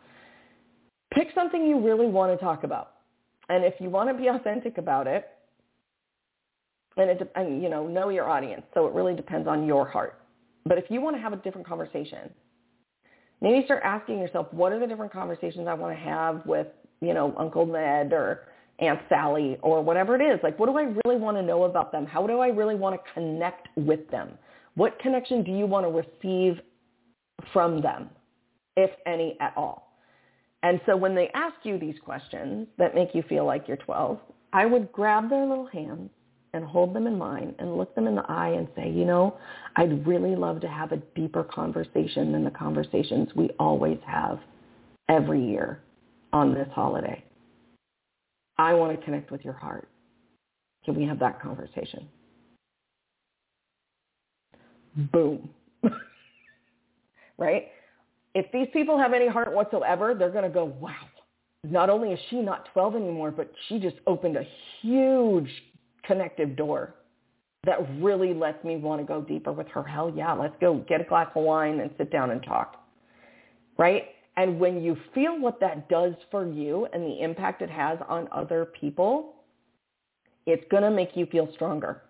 [1.13, 2.91] Pick something you really want to talk about.
[3.49, 5.25] And if you want to be authentic about it,
[6.97, 8.63] and it and you know know your audience.
[8.73, 10.19] So it really depends on your heart.
[10.65, 12.29] But if you want to have a different conversation
[13.39, 16.65] maybe start asking yourself what are the different conversations i want to have with
[17.01, 18.47] you know uncle ned or
[18.79, 20.39] aunt sally or whatever it is?
[20.43, 22.05] Like what do i really want to know about them?
[22.05, 24.37] How do i really want to connect with them?
[24.75, 26.59] What connection do you want to receive
[27.51, 28.09] from them
[28.75, 29.97] if any at all?
[30.63, 34.19] And so when they ask you these questions that make you feel like you're 12
[34.53, 36.09] i would grab their little hands
[36.53, 39.37] and hold them in mind and look them in the eye and say, you know,
[39.75, 44.39] I'd really love to have a deeper conversation than the conversations we always have
[45.09, 45.81] every year
[46.33, 47.23] on this holiday.
[48.57, 49.87] I want to connect with your heart.
[50.83, 52.07] Can we have that conversation?
[55.11, 55.49] Boom.
[57.37, 57.67] right?
[58.33, 60.95] If these people have any heart whatsoever, they're going to go, wow,
[61.63, 64.45] not only is she not 12 anymore, but she just opened a
[64.81, 65.49] huge
[66.07, 66.95] connective door
[67.65, 69.83] that really lets me want to go deeper with her.
[69.83, 72.83] Hell yeah, let's go get a glass of wine and sit down and talk.
[73.77, 74.05] Right?
[74.37, 78.29] And when you feel what that does for you and the impact it has on
[78.31, 79.35] other people,
[80.45, 82.03] it's going to make you feel stronger.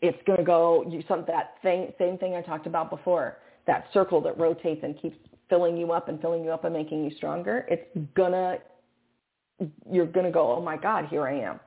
[0.00, 3.86] It's going to go, you, some, that thing, same thing I talked about before, that
[3.92, 5.16] circle that rotates and keeps
[5.48, 7.66] filling you up and filling you up and making you stronger.
[7.68, 8.58] It's going to,
[9.90, 11.58] you're going to go, oh my God, here I am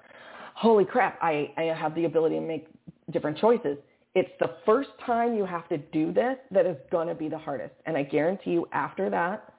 [0.56, 2.68] holy crap, I, I have the ability to make
[3.12, 3.78] different choices.
[4.16, 7.38] It's the first time you have to do this that is going to be the
[7.38, 7.74] hardest.
[7.86, 9.54] And I guarantee you after that,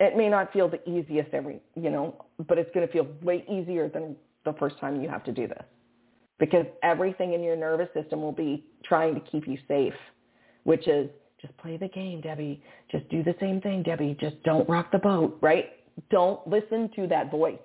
[0.00, 3.44] it may not feel the easiest every, you know, but it's going to feel way
[3.48, 5.62] easier than the first time you have to do this
[6.38, 9.94] because everything in your nervous system will be trying to keep you safe,
[10.64, 11.08] which is
[11.40, 12.62] just play the game, Debbie.
[12.90, 14.16] Just do the same thing, Debbie.
[14.20, 15.70] Just don't rock the boat, right?
[16.10, 17.58] Don't listen to that voice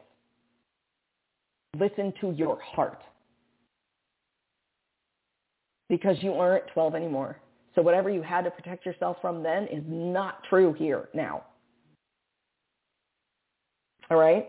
[1.79, 3.01] listen to your heart
[5.89, 7.39] because you aren't 12 anymore.
[7.75, 11.43] So whatever you had to protect yourself from then is not true here now.
[14.09, 14.47] All right?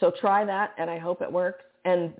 [0.00, 1.64] So try that, and I hope it works.
[1.84, 2.12] And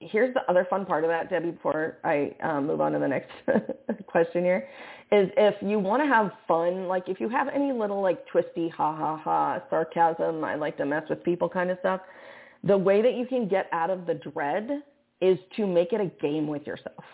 [0.00, 3.08] here's the other fun part of that, Debbie, before I um, move on to the
[3.08, 3.30] next
[4.06, 4.68] question here,
[5.10, 8.68] is if you want to have fun, like if you have any little like twisty
[8.68, 12.00] ha ha ha sarcasm, I like to mess with people kind of stuff,
[12.64, 14.82] the way that you can get out of the dread
[15.20, 17.04] is to make it a game with yourself.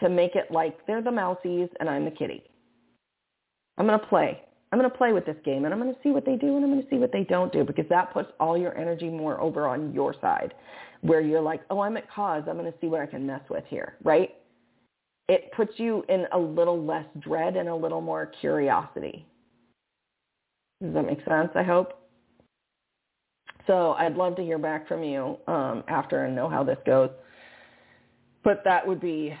[0.00, 2.42] To make it like they're the mousies and I'm the kitty.
[3.78, 4.42] I'm going to play
[4.72, 6.56] I'm going to play with this game and I'm going to see what they do
[6.56, 9.10] and I'm going to see what they don't do because that puts all your energy
[9.10, 10.54] more over on your side
[11.02, 12.44] where you're like, oh, I'm at cause.
[12.48, 14.30] I'm going to see what I can mess with here, right?
[15.28, 19.26] It puts you in a little less dread and a little more curiosity.
[20.82, 21.50] Does that make sense?
[21.54, 21.92] I hope.
[23.66, 27.10] So I'd love to hear back from you um, after and know how this goes.
[28.42, 29.34] But that would be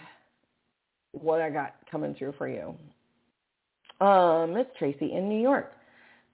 [1.12, 2.76] what I got coming through for you.
[4.02, 5.70] Uh, Miss Tracy in New York.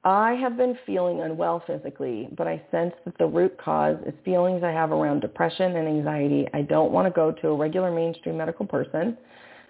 [0.03, 4.63] I have been feeling unwell physically, but I sense that the root cause is feelings
[4.65, 6.49] I have around depression and anxiety.
[6.55, 9.19] I don't want to go to a regular mainstream medical person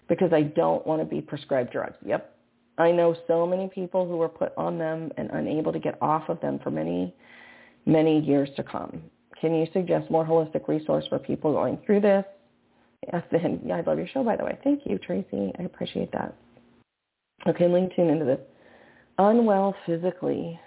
[0.08, 1.96] because I don't want to be prescribed drugs.
[2.06, 2.36] Yep.
[2.78, 6.28] I know so many people who were put on them and unable to get off
[6.28, 7.12] of them for many,
[7.84, 9.02] many years to come.
[9.40, 12.24] Can you suggest more holistic resource for people going through this?
[13.12, 14.56] Yes, then, yeah, I love your show, by the way.
[14.62, 15.52] Thank you, Tracy.
[15.58, 16.36] I appreciate that.
[17.46, 18.40] Okay, link tune into this.
[19.18, 20.58] Unwell physically.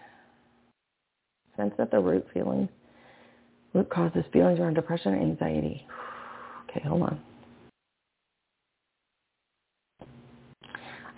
[1.57, 2.69] Sense that the root feelings,
[3.73, 5.85] root causes feelings around depression and anxiety.
[6.69, 7.21] Okay, hold on.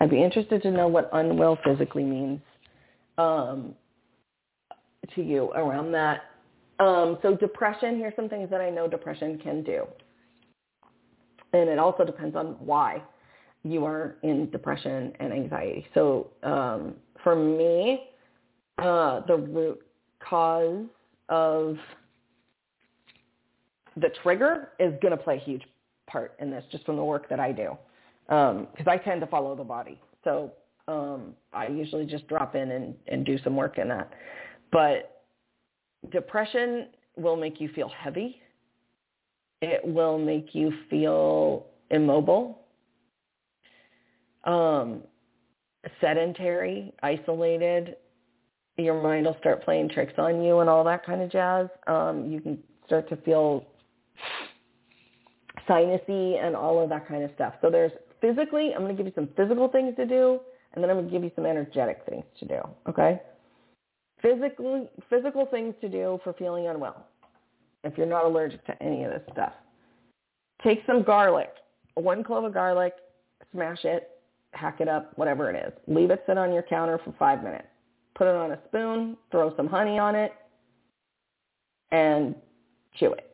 [0.00, 2.40] I'd be interested to know what unwell physically means
[3.16, 3.74] um,
[5.14, 6.24] to you around that.
[6.80, 9.86] Um, so depression, here's some things that I know depression can do.
[11.52, 13.00] And it also depends on why
[13.64, 15.86] you are in depression and anxiety.
[15.94, 18.10] So um, for me,
[18.78, 19.80] uh, the root
[20.20, 20.84] cause
[21.30, 21.76] of
[23.96, 25.62] the trigger is going to play a huge
[26.06, 27.76] part in this, just from the work that I do,
[28.26, 29.98] because um, I tend to follow the body.
[30.24, 30.52] So
[30.86, 34.10] um, I usually just drop in and, and do some work in that.
[34.72, 35.22] But
[36.12, 38.40] depression will make you feel heavy.
[39.62, 42.63] It will make you feel immobile
[44.44, 45.02] um,
[46.00, 47.96] sedentary, isolated,
[48.76, 51.68] your mind will start playing tricks on you and all that kind of jazz.
[51.86, 53.64] Um, you can start to feel
[55.68, 57.54] sinusy and all of that kind of stuff.
[57.62, 60.40] So there's physically, I'm going to give you some physical things to do,
[60.72, 62.60] and then I'm going to give you some energetic things to do.
[62.88, 63.20] Okay?
[64.20, 67.06] Physically, physical things to do for feeling unwell.
[67.84, 69.52] If you're not allergic to any of this stuff,
[70.62, 71.50] take some garlic,
[71.94, 72.94] one clove of garlic,
[73.52, 74.10] smash it,
[74.54, 75.72] hack it up, whatever it is.
[75.86, 77.66] Leave it sit on your counter for five minutes.
[78.14, 80.32] Put it on a spoon, throw some honey on it,
[81.90, 82.34] and
[82.96, 83.30] chew it.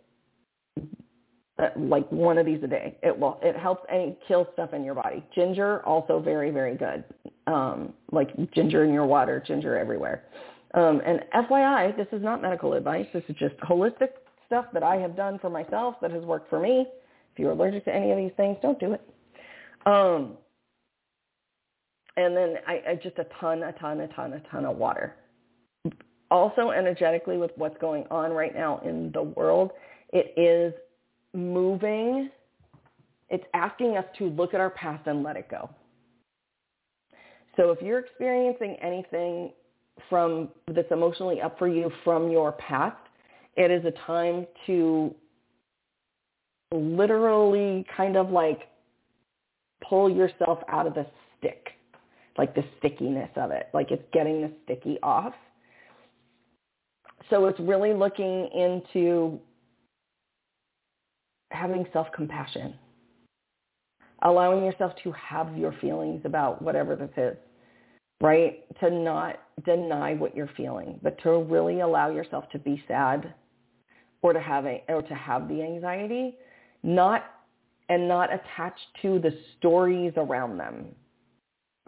[1.59, 2.97] Uh, like one of these a day.
[3.03, 3.39] It will.
[3.43, 5.23] It helps any kill stuff in your body.
[5.35, 7.05] Ginger also very very good.
[7.47, 10.25] Um, like ginger in your water, ginger everywhere.
[10.75, 13.07] Um, and FYI, this is not medical advice.
[13.13, 14.11] This is just holistic
[14.47, 16.87] stuff that I have done for myself that has worked for me.
[17.33, 19.03] If you're allergic to any of these things, don't do it.
[19.87, 20.37] Um,
[22.17, 25.15] and then I, I just a ton, a ton, a ton, a ton of water.
[26.31, 29.73] Also energetically with what's going on right now in the world,
[30.13, 30.73] it is
[31.35, 32.31] moving.
[33.29, 35.71] It's asking us to look at our past and let it go.
[37.57, 39.53] So if you're experiencing anything
[40.09, 42.97] from that's emotionally up for you from your past,
[43.57, 45.15] it is a time to
[46.73, 48.61] literally kind of like
[49.87, 51.07] pull yourself out of the
[51.39, 51.71] stick
[52.41, 55.35] like the stickiness of it, like it's getting the sticky off.
[57.29, 59.39] So it's really looking into
[61.51, 62.73] having self-compassion,
[64.23, 67.37] allowing yourself to have your feelings about whatever this is,
[68.23, 68.65] right?
[68.81, 73.35] To not deny what you're feeling, but to really allow yourself to be sad
[74.23, 76.37] or to have a, or to have the anxiety,
[76.83, 77.23] not
[77.91, 80.95] and not attached to the stories around them.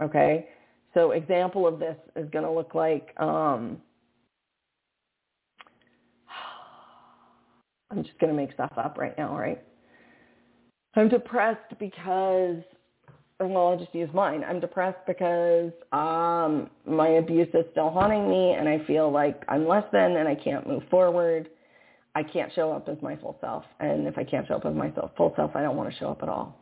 [0.02, 0.48] Okay,
[0.94, 3.78] so example of this is going to look like um,
[7.90, 9.62] I'm just going to make stuff up right now, right?
[10.94, 12.58] I'm depressed because,
[13.38, 14.44] well, I'll just use mine.
[14.44, 19.66] I'm depressed because um, my abuse is still haunting me and I feel like I'm
[19.66, 21.48] less than and I can't move forward.
[22.14, 23.64] I can't show up as my full self.
[23.80, 26.10] And if I can't show up as my full self, I don't want to show
[26.10, 26.61] up at all.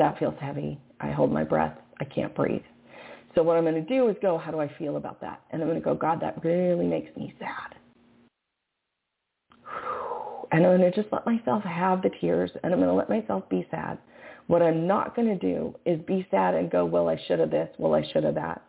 [0.00, 0.80] That feels heavy.
[0.98, 1.76] I hold my breath.
[2.00, 2.62] I can't breathe.
[3.34, 5.42] So what I'm going to do is go, how do I feel about that?
[5.50, 7.76] And I'm going to go, God, that really makes me sad.
[10.52, 13.08] And I'm going to just let myself have the tears and I'm going to let
[13.08, 13.98] myself be sad.
[14.48, 17.50] What I'm not going to do is be sad and go, well, I should have
[17.50, 18.62] this, well, I should have that,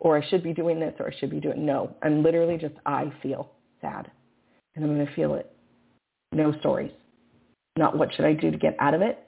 [0.00, 1.94] or I should be doing this, or I should be doing, no.
[2.02, 4.10] I'm literally just, I feel sad.
[4.74, 5.52] And I'm going to feel it.
[6.32, 6.90] No stories.
[7.78, 9.24] Not what should I do to get out of it,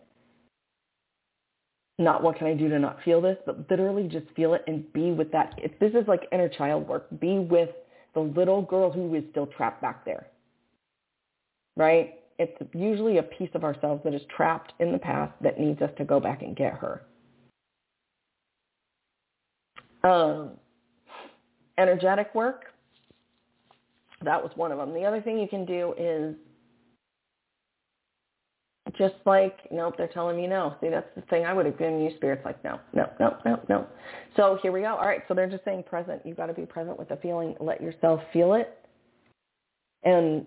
[1.99, 4.91] not what can I do to not feel this, but literally just feel it and
[4.93, 5.55] be with that.
[5.59, 7.71] If this is like inner child work, be with
[8.15, 10.27] the little girl who is still trapped back there.
[11.77, 12.21] Right?
[12.39, 15.91] It's usually a piece of ourselves that is trapped in the past that needs us
[15.99, 17.03] to go back and get her.
[20.05, 20.53] Um,
[21.79, 22.65] energetic work,
[24.25, 24.93] that was one of them.
[24.93, 26.35] The other thing you can do is
[28.99, 30.75] just like, nope, they're telling me no.
[30.81, 32.11] See, that's the thing I would have given you.
[32.17, 33.87] Spirit's like, no, no, no, no, no.
[34.37, 34.97] So here we go.
[34.97, 36.21] All right, so they're just saying present.
[36.25, 37.55] You've got to be present with the feeling.
[37.61, 38.79] Let yourself feel it.
[40.03, 40.47] And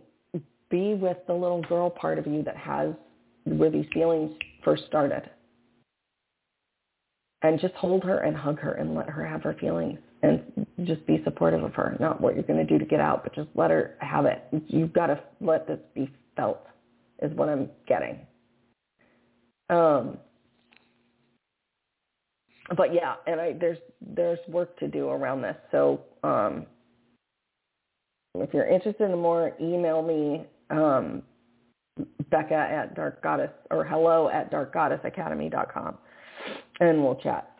[0.70, 2.90] be with the little girl part of you that has
[3.46, 4.32] where these feelings
[4.64, 5.30] first started.
[7.42, 11.06] And just hold her and hug her and let her have her feelings and just
[11.06, 11.96] be supportive of her.
[12.00, 14.44] Not what you're going to do to get out, but just let her have it.
[14.68, 16.66] You've got to let this be felt
[17.32, 18.19] is what I'm getting.
[19.69, 20.17] Um,
[22.78, 25.55] but yeah, and I, there's there's work to do around this.
[25.71, 26.65] So um,
[28.36, 31.23] if you're interested in more, email me um,
[32.30, 35.97] Becca at Dark Goddess or hello at dark goddess darkgoddessacademy.com
[36.80, 37.51] and we'll chat.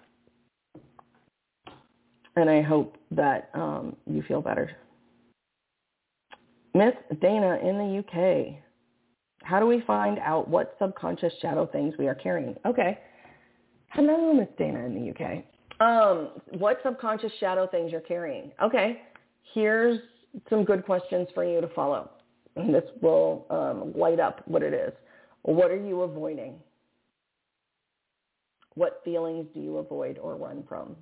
[2.36, 4.70] And I hope that um, you feel better.
[6.74, 8.65] Miss Dana in the UK.
[9.46, 12.56] How do we find out what subconscious shadow things we are carrying?
[12.66, 12.98] Okay.
[13.92, 15.44] Hello, Miss Dana in the UK.
[15.80, 18.52] Um, what subconscious shadow things you're carrying?
[18.60, 19.04] Okay.
[19.54, 20.00] Here's
[20.50, 22.10] some good questions for you to follow.
[22.56, 24.92] And this will um, light up what it is.
[25.44, 26.56] What are you avoiding?
[28.74, 30.96] What feelings do you avoid or run from?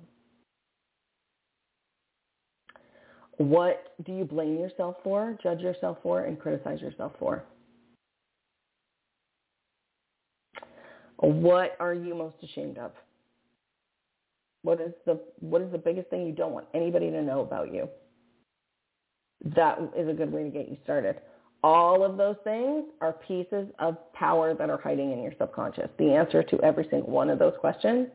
[3.38, 7.44] What do you blame yourself for, judge yourself for, and criticize yourself for?
[11.18, 12.92] What are you most ashamed of?
[14.62, 17.72] What is the what is the biggest thing you don't want anybody to know about
[17.72, 17.88] you?
[19.54, 21.16] That is a good way to get you started.
[21.62, 25.88] All of those things are pieces of power that are hiding in your subconscious.
[25.98, 28.08] The answer to every single one of those questions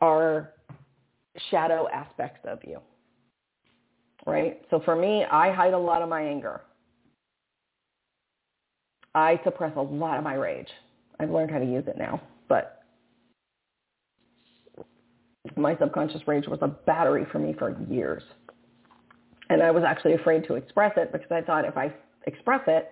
[0.00, 0.52] are
[1.50, 2.78] shadow aspects of you.
[4.26, 4.60] Right?
[4.70, 6.60] So for me, I hide a lot of my anger.
[9.14, 10.68] I suppress a lot of my rage.
[11.20, 12.82] I've learned how to use it now, but
[15.56, 18.22] my subconscious rage was a battery for me for years.
[19.50, 21.92] And I was actually afraid to express it because I thought if I
[22.26, 22.90] express it,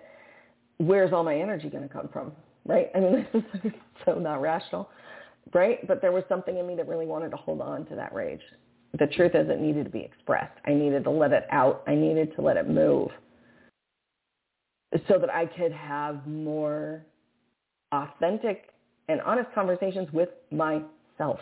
[0.77, 2.31] where's all my energy going to come from?
[2.65, 2.91] Right?
[2.93, 3.71] I mean, this is
[4.05, 4.89] so not rational,
[5.53, 5.85] right?
[5.87, 8.41] But there was something in me that really wanted to hold on to that rage.
[8.99, 10.57] The truth is it needed to be expressed.
[10.65, 11.83] I needed to let it out.
[11.87, 13.09] I needed to let it move
[15.07, 17.05] so that I could have more
[17.91, 18.69] authentic
[19.07, 21.39] and honest conversations with myself.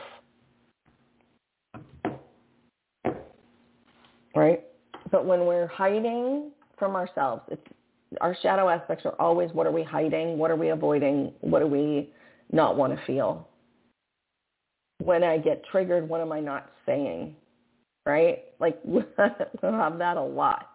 [4.36, 4.64] Right?
[5.12, 7.62] But when we're hiding from ourselves, it's,
[8.22, 10.38] our shadow aspects are always what are we hiding?
[10.38, 11.34] What are we avoiding?
[11.41, 12.12] What do we
[12.52, 13.48] not want to feel?
[15.04, 17.36] When I get triggered, what am I not saying?
[18.06, 18.45] Right?
[18.60, 20.70] Like, we'll have that a lot.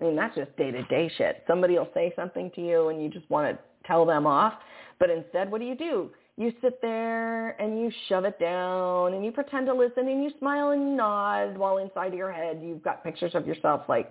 [0.00, 1.44] I mean, that's just day-to-day shit.
[1.46, 4.54] Somebody will say something to you and you just want to tell them off.
[4.98, 6.10] But instead, what do you do?
[6.36, 10.30] You sit there and you shove it down and you pretend to listen and you
[10.38, 14.10] smile and nod while inside of your head you've got pictures of yourself like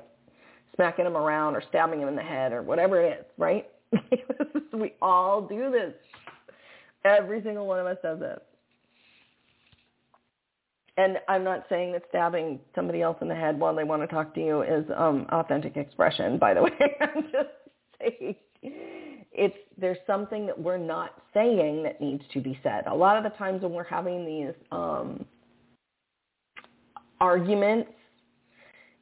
[0.76, 3.70] smacking them around or stabbing them in the head or whatever it is, right?
[4.74, 5.94] we all do this.
[7.04, 8.40] Every single one of us does this.
[10.96, 14.08] And I'm not saying that stabbing somebody else in the head while they want to
[14.08, 16.72] talk to you is um, authentic expression, by the way.
[17.02, 17.50] I'm just
[18.00, 18.36] saying
[19.34, 22.84] it's there's something that we're not saying that needs to be said.
[22.88, 25.26] A lot of the times when we're having these um,
[27.20, 27.92] arguments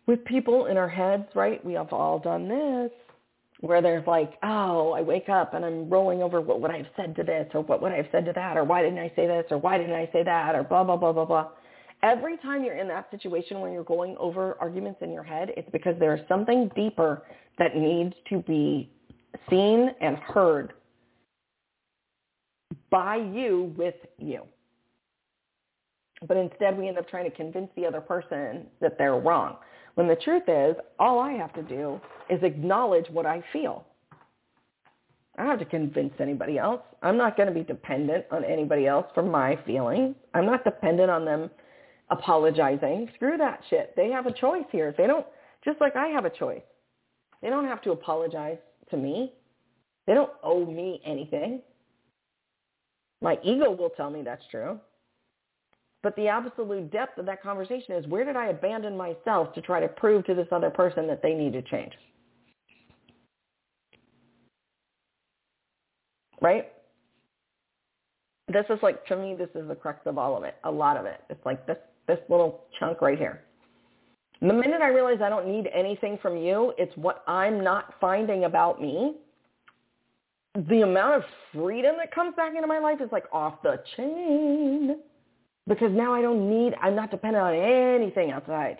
[0.08, 1.64] with people in our heads, right?
[1.66, 2.92] We have all done this,
[3.62, 6.88] where there's like, oh, I wake up and I'm rolling over what would I have
[6.96, 9.12] said to this, or what would I have said to that, or why didn't I
[9.16, 11.50] say this, or why didn't I say that, or blah blah blah blah blah.
[12.04, 15.70] Every time you're in that situation where you're going over arguments in your head, it's
[15.72, 17.22] because there is something deeper
[17.60, 18.90] that needs to be
[19.50, 20.74] seen and heard
[22.90, 24.44] by you with you.
[26.28, 29.58] But instead we end up trying to convince the other person that they're wrong.
[29.96, 33.86] When the truth is, all I have to do is acknowledge what I feel.
[35.38, 36.82] I don't have to convince anybody else.
[37.02, 40.16] I'm not going to be dependent on anybody else for my feelings.
[40.34, 41.50] I'm not dependent on them
[42.10, 43.10] apologizing.
[43.16, 43.96] Screw that shit.
[43.96, 44.94] They have a choice here.
[44.98, 45.26] They don't,
[45.64, 46.62] just like I have a choice.
[47.42, 48.58] They don't have to apologize
[48.92, 49.34] to me.
[50.08, 51.62] They don't owe me anything.
[53.22, 54.80] My ego will tell me that's true.
[56.04, 59.80] But the absolute depth of that conversation is where did I abandon myself to try
[59.80, 61.94] to prove to this other person that they need to change?
[66.42, 66.72] Right?
[68.48, 70.98] This is like, to me, this is the crux of all of it, a lot
[70.98, 71.22] of it.
[71.30, 71.78] It's like this,
[72.08, 73.44] this little chunk right here.
[74.42, 78.46] The minute I realize I don't need anything from you, it's what I'm not finding
[78.46, 79.16] about me.
[80.56, 81.24] The amount of
[81.54, 84.98] freedom that comes back into my life is like off the chain
[85.68, 88.78] because now I don't need, I'm not dependent on anything outside.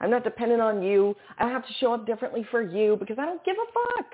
[0.00, 1.16] I'm not dependent on you.
[1.38, 4.12] I have to show up differently for you because I don't give a fuck.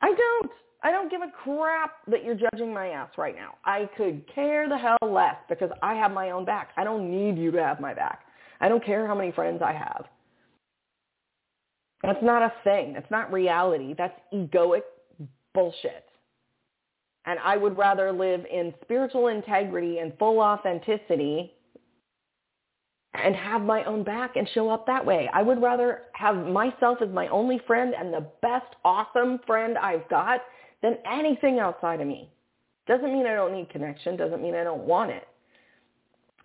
[0.00, 0.50] I don't.
[0.82, 3.54] I don't give a crap that you're judging my ass right now.
[3.64, 6.68] I could care the hell less because I have my own back.
[6.76, 8.25] I don't need you to have my back.
[8.60, 10.06] I don't care how many friends I have.
[12.02, 12.92] That's not a thing.
[12.92, 13.94] That's not reality.
[13.96, 14.82] That's egoic
[15.54, 16.04] bullshit.
[17.24, 21.52] And I would rather live in spiritual integrity and full authenticity
[23.14, 25.28] and have my own back and show up that way.
[25.32, 30.08] I would rather have myself as my only friend and the best awesome friend I've
[30.08, 30.40] got
[30.82, 32.30] than anything outside of me.
[32.86, 34.16] Doesn't mean I don't need connection.
[34.16, 35.26] Doesn't mean I don't want it.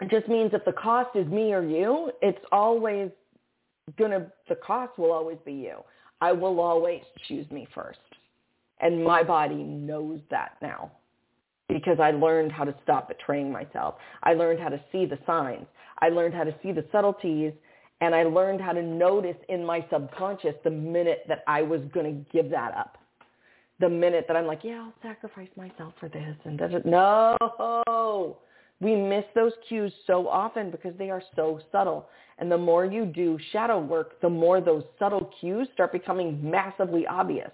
[0.02, 3.12] It just means if the cost is me or you, it's always
[4.00, 5.78] gonna, the cost will always be you.
[6.20, 8.00] I will always choose me first.
[8.80, 10.92] And my body knows that now
[11.70, 13.96] because I learned how to stop betraying myself.
[14.24, 15.68] I learned how to see the signs.
[16.00, 17.54] I learned how to see the subtleties
[18.02, 22.06] and I learned how to notice in my subconscious the minute that I was going
[22.08, 22.98] to give that up.
[23.80, 26.86] The minute that I'm like, yeah, I'll sacrifice myself for this and does it.
[26.86, 27.38] No,
[28.82, 32.10] we miss those cues so often because they are so subtle.
[32.40, 37.08] And the more you do shadow work, the more those subtle cues start becoming massively
[37.08, 37.52] obvious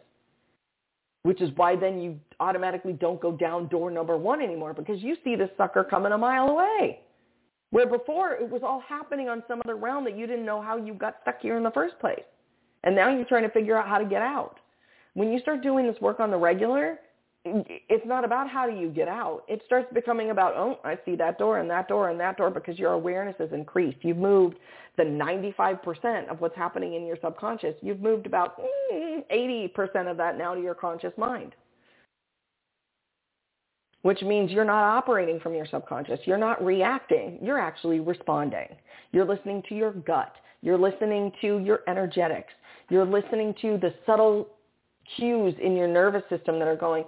[1.28, 5.18] which is why then you automatically don't go down door number one anymore because you
[5.26, 7.02] see the sucker coming a mile away.
[7.72, 10.78] Where before it was all happening on some other realm that you didn't know how
[10.78, 12.24] you got stuck here in the first place.
[12.86, 14.62] And now you're trying to figure out how to get out.
[15.16, 16.98] When you start doing this work on the regular,
[17.90, 19.44] it's not about how do you get out.
[19.48, 22.50] It starts becoming about, oh, I see that door and that door and that door
[22.50, 23.98] because your awareness has increased.
[24.02, 24.58] You've moved
[24.98, 27.76] the 95% of what's happening in your subconscious.
[27.82, 28.60] You've moved about
[28.92, 31.54] 80% mm, of that now to your conscious mind.
[34.02, 36.20] Which means you're not operating from your subconscious.
[36.26, 37.40] You're not reacting.
[37.42, 38.68] You're actually responding.
[39.12, 40.34] You're listening to your gut.
[40.62, 42.54] You're listening to your energetics.
[42.90, 44.48] You're listening to the subtle
[45.16, 47.04] cues in your nervous system that are going,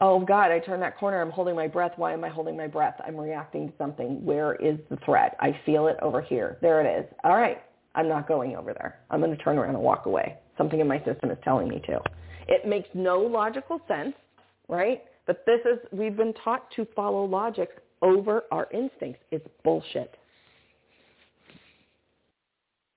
[0.00, 1.20] oh God, I turned that corner.
[1.20, 1.92] I'm holding my breath.
[1.96, 2.94] Why am I holding my breath?
[3.06, 4.24] I'm reacting to something.
[4.24, 5.36] Where is the threat?
[5.40, 6.58] I feel it over here.
[6.62, 7.06] There it is.
[7.24, 7.58] All right.
[7.94, 9.00] I'm not going over there.
[9.10, 10.38] I'm going to turn around and walk away.
[10.56, 12.00] Something in my system is telling me to.
[12.48, 14.14] It makes no logical sense,
[14.68, 15.02] right?
[15.26, 17.68] But this is, we've been taught to follow logic
[18.00, 19.20] over our instincts.
[19.30, 20.16] It's bullshit.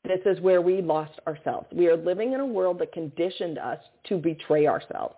[0.08, 1.68] This is where we lost ourselves.
[1.72, 5.16] We are living in a world that conditioned us to betray ourselves,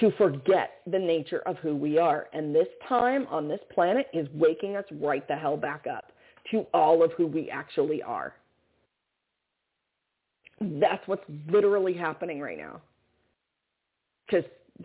[0.00, 2.28] to forget the nature of who we are.
[2.32, 6.12] And this time on this planet is waking us right the hell back up
[6.50, 8.34] to all of who we actually are.
[10.60, 12.80] That's what's literally happening right now.
[14.26, 14.44] Because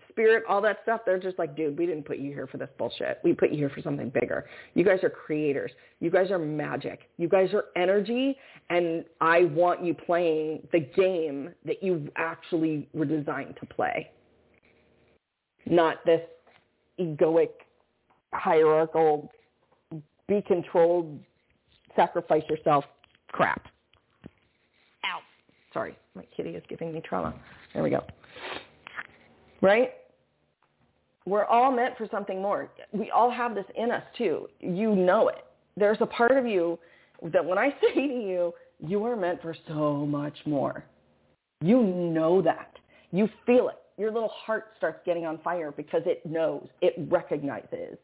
[0.10, 2.70] spirit, all that stuff, they're just like, dude, we didn't put you here for this
[2.78, 3.20] bullshit.
[3.24, 4.46] We put you here for something bigger.
[4.76, 5.72] You guys are creators.
[6.00, 7.10] You guys are magic.
[7.18, 8.38] You guys are energy,
[8.70, 14.12] and I want you playing the game that you actually were designed to play.
[15.66, 16.22] Not this
[17.00, 17.50] egoic,
[18.34, 19.32] hierarchical,
[20.28, 21.20] be controlled,
[21.96, 22.86] sacrifice yourself
[23.32, 23.66] crap.
[25.06, 25.20] Ow.
[25.74, 27.34] Sorry, my kitty is giving me trauma.
[27.74, 28.04] There we go
[29.62, 29.92] right?
[31.26, 32.70] We're all meant for something more.
[32.92, 34.48] We all have this in us too.
[34.60, 35.46] You know it.
[35.78, 36.80] There's a part of you
[37.32, 40.86] that when I say to you, you are meant for so much more.
[41.62, 42.78] You know that.
[43.12, 43.76] You feel it.
[43.98, 47.98] Your little heart starts getting on fire because it knows, it recognizes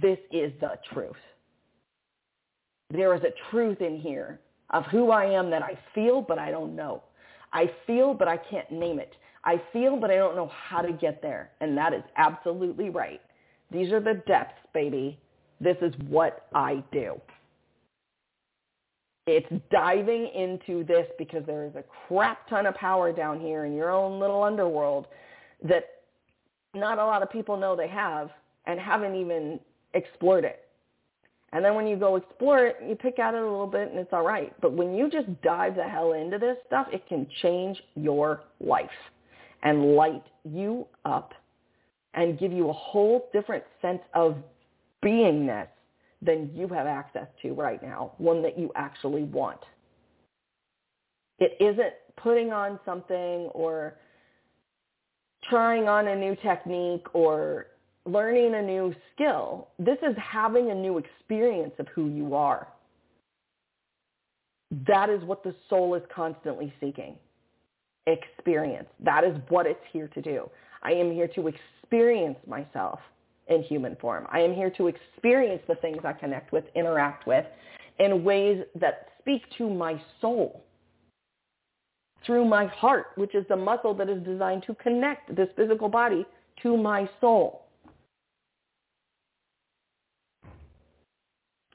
[0.00, 1.16] this is the truth.
[2.90, 4.38] There is a truth in here
[4.70, 7.02] of who I am that I feel, but I don't know.
[7.52, 9.14] I feel, but I can't name it.
[9.44, 11.50] I feel, but I don't know how to get there.
[11.60, 13.20] And that is absolutely right.
[13.70, 15.18] These are the depths, baby.
[15.60, 17.20] This is what I do.
[19.26, 23.74] It's diving into this because there is a crap ton of power down here in
[23.74, 25.06] your own little underworld
[25.62, 25.84] that
[26.74, 28.30] not a lot of people know they have
[28.66, 29.60] and haven't even
[29.94, 30.64] explored it.
[31.52, 33.98] And then when you go explore it, you pick at it a little bit and
[33.98, 34.52] it's all right.
[34.60, 38.90] But when you just dive the hell into this stuff, it can change your life
[39.62, 41.32] and light you up
[42.14, 44.36] and give you a whole different sense of
[45.04, 45.68] beingness
[46.20, 49.58] than you have access to right now, one that you actually want.
[51.38, 53.96] It isn't putting on something or
[55.48, 57.66] trying on a new technique or
[58.04, 59.68] learning a new skill.
[59.78, 62.68] This is having a new experience of who you are.
[64.86, 67.16] That is what the soul is constantly seeking.
[68.06, 68.88] Experience.
[69.00, 70.50] That is what it's here to do.
[70.82, 72.98] I am here to experience myself
[73.48, 74.26] in human form.
[74.30, 77.44] I am here to experience the things I connect with, interact with
[77.98, 80.64] in ways that speak to my soul
[82.26, 86.24] through my heart, which is the muscle that is designed to connect this physical body
[86.62, 87.66] to my soul.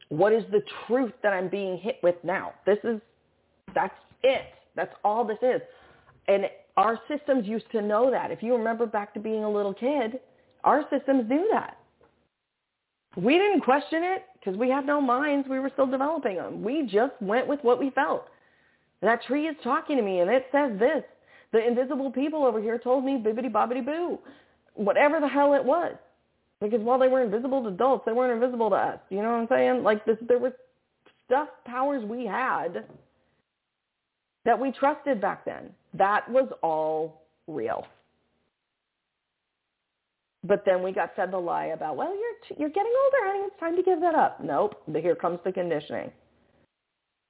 [0.09, 2.53] What is the truth that I'm being hit with now?
[2.65, 3.01] This is,
[3.75, 4.43] that's it.
[4.75, 5.61] That's all this is.
[6.27, 8.31] And our systems used to know that.
[8.31, 10.19] If you remember back to being a little kid,
[10.63, 11.77] our systems knew that.
[13.15, 15.47] We didn't question it because we had no minds.
[15.49, 16.63] We were still developing them.
[16.63, 18.27] We just went with what we felt.
[19.01, 21.03] That tree is talking to me and it says this.
[21.51, 24.19] The invisible people over here told me bibbity bobbity boo.
[24.75, 25.95] Whatever the hell it was.
[26.61, 28.99] Because while they were invisible to adults, they weren't invisible to us.
[29.09, 29.83] You know what I'm saying?
[29.83, 30.53] Like this, there was
[31.25, 32.85] stuff, powers we had
[34.45, 35.69] that we trusted back then.
[35.93, 37.85] That was all real.
[40.43, 43.45] But then we got fed the lie about, well, you're you're getting older, honey.
[43.47, 44.43] It's time to give that up.
[44.43, 44.81] Nope.
[44.93, 46.11] Here comes the conditioning.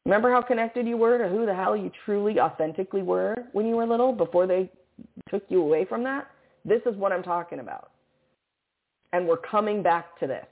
[0.05, 3.75] Remember how connected you were to who the hell you truly, authentically were when you
[3.75, 4.71] were little before they
[5.29, 6.27] took you away from that?
[6.63, 7.91] This is what I'm talking about.
[9.13, 10.45] And we're coming back to this.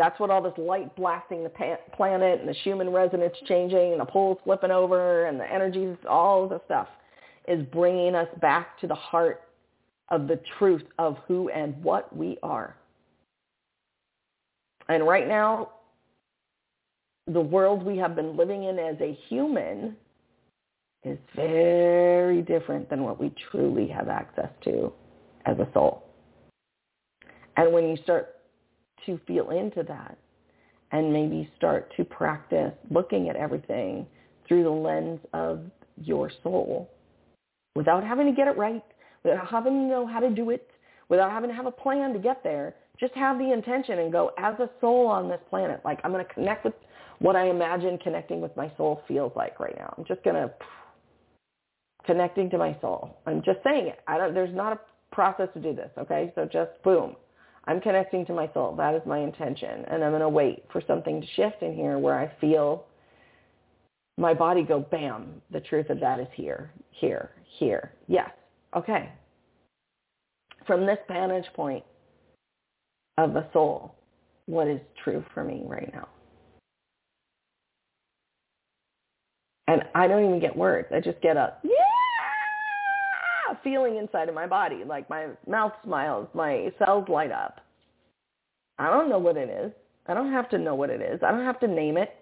[0.00, 1.50] That's what all this light blasting the
[1.94, 6.48] planet and the Schumann resonance changing and the poles flipping over and the energies, all
[6.48, 6.88] the stuff
[7.46, 9.42] is bringing us back to the heart
[10.08, 12.74] of the truth of who and what we are.
[14.88, 15.68] And right now,
[17.26, 19.98] the world we have been living in as a human
[21.04, 24.94] is very different than what we truly have access to
[25.44, 26.04] as a soul.
[27.58, 28.36] And when you start
[29.06, 30.18] to feel into that
[30.92, 34.06] and maybe start to practice looking at everything
[34.46, 35.62] through the lens of
[36.02, 36.90] your soul
[37.74, 38.82] without having to get it right,
[39.22, 40.68] without having to know how to do it,
[41.08, 44.32] without having to have a plan to get there, just have the intention and go
[44.38, 45.80] as a soul on this planet.
[45.84, 46.74] Like I'm going to connect with
[47.20, 49.94] what I imagine connecting with my soul feels like right now.
[49.96, 50.52] I'm just going to
[52.04, 53.18] connecting to my soul.
[53.26, 54.00] I'm just saying it.
[54.08, 54.80] I don't, there's not a
[55.14, 55.90] process to do this.
[55.98, 56.32] Okay.
[56.34, 57.14] So just boom,
[57.64, 58.74] I'm connecting to my soul.
[58.76, 59.84] That is my intention.
[59.90, 62.86] And I'm going to wait for something to shift in here where I feel
[64.18, 67.92] my body go, bam, the truth of that is here, here, here.
[68.06, 68.30] Yes.
[68.76, 69.10] Okay.
[70.66, 71.84] From this vantage point
[73.18, 73.94] of the soul,
[74.46, 76.08] what is true for me right now?
[79.68, 80.88] And I don't even get words.
[80.92, 81.70] I just get a yeah
[83.62, 84.82] feeling inside of my body.
[84.86, 87.60] Like my mouth smiles, my cells light up.
[88.78, 89.72] I don't know what it is.
[90.06, 91.20] I don't have to know what it is.
[91.22, 92.16] I don't have to name it.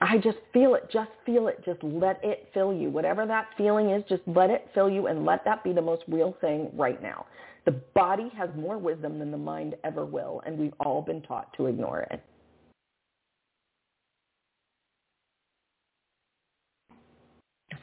[0.00, 0.90] I just feel it.
[0.92, 1.64] Just feel it.
[1.64, 2.90] Just let it fill you.
[2.90, 6.02] Whatever that feeling is, just let it fill you and let that be the most
[6.08, 7.26] real thing right now.
[7.64, 11.52] The body has more wisdom than the mind ever will, and we've all been taught
[11.56, 12.20] to ignore it.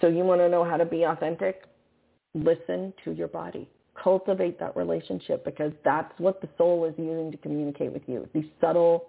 [0.02, 1.64] So you want to know how to be authentic?
[2.34, 3.68] Listen to your body.
[4.02, 8.28] Cultivate that relationship because that's what the soul is using to communicate with you.
[8.34, 9.08] These subtle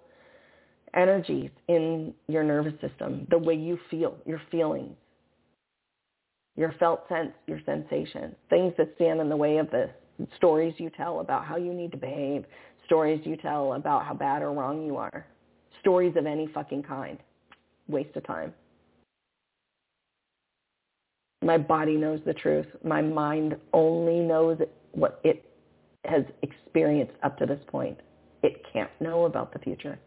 [0.93, 4.95] energies in your nervous system, the way you feel, your feelings,
[6.57, 9.89] your felt sense, your sensations, things that stand in the way of this,
[10.35, 12.45] stories you tell about how you need to behave,
[12.85, 15.25] stories you tell about how bad or wrong you are,
[15.79, 17.17] stories of any fucking kind.
[17.87, 18.53] Waste of time.
[21.41, 22.67] My body knows the truth.
[22.83, 24.59] My mind only knows
[24.91, 25.43] what it
[26.05, 27.99] has experienced up to this point.
[28.43, 29.99] It can't know about the future.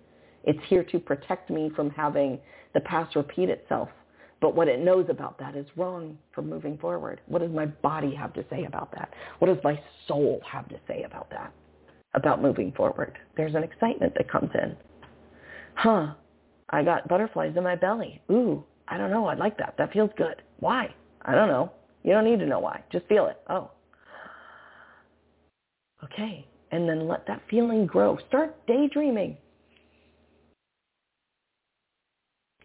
[0.44, 2.38] It's here to protect me from having
[2.72, 3.88] the past repeat itself.
[4.40, 7.20] But what it knows about that is wrong for moving forward.
[7.26, 9.10] What does my body have to say about that?
[9.38, 11.52] What does my soul have to say about that?
[12.14, 13.18] About moving forward.
[13.36, 14.76] There's an excitement that comes in.
[15.74, 16.14] Huh,
[16.70, 18.20] I got butterflies in my belly.
[18.30, 19.26] Ooh, I don't know.
[19.26, 19.74] I like that.
[19.78, 20.42] That feels good.
[20.60, 20.94] Why?
[21.24, 21.72] I don't know.
[22.02, 22.82] You don't need to know why.
[22.92, 23.38] Just feel it.
[23.48, 23.70] Oh.
[26.02, 26.46] Okay.
[26.70, 28.18] And then let that feeling grow.
[28.28, 29.36] Start daydreaming.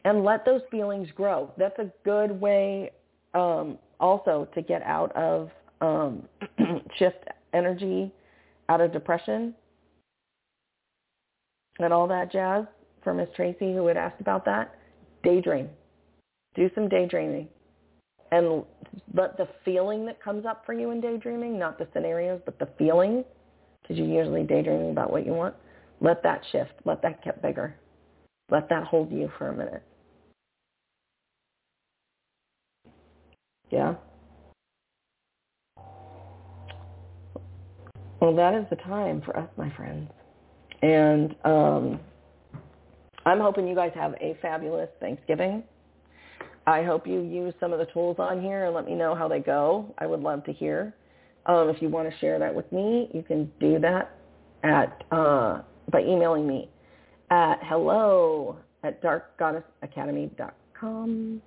[0.05, 1.51] And let those feelings grow.
[1.57, 2.91] That's a good way
[3.34, 5.49] um, also to get out of
[5.82, 6.24] um,
[6.97, 8.12] shift energy,
[8.70, 9.53] out of depression,
[11.80, 12.66] and all that jazz
[13.03, 14.76] for Miss Tracy who had asked about that,
[15.24, 15.70] daydream.
[16.55, 17.47] Do some daydreaming.
[18.32, 18.63] And
[19.13, 22.69] let the feeling that comes up for you in daydreaming, not the scenarios, but the
[22.77, 23.23] feeling,
[23.82, 25.55] because you're usually daydreaming about what you want,
[26.01, 26.71] let that shift.
[26.86, 27.75] Let that get bigger.
[28.51, 29.84] Let that hold you for a minute.
[33.69, 33.95] Yeah?
[38.19, 40.09] Well, that is the time for us, my friends.
[40.82, 41.99] And um,
[43.25, 45.63] I'm hoping you guys have a fabulous Thanksgiving.
[46.70, 49.28] I hope you use some of the tools on here and let me know how
[49.28, 49.91] they go.
[49.97, 50.93] I would love to hear.
[51.47, 54.15] Um, if you want to share that with me, you can do that
[54.63, 56.70] at uh, by emailing me
[57.32, 61.41] at hello at darkgoddessacademy.com.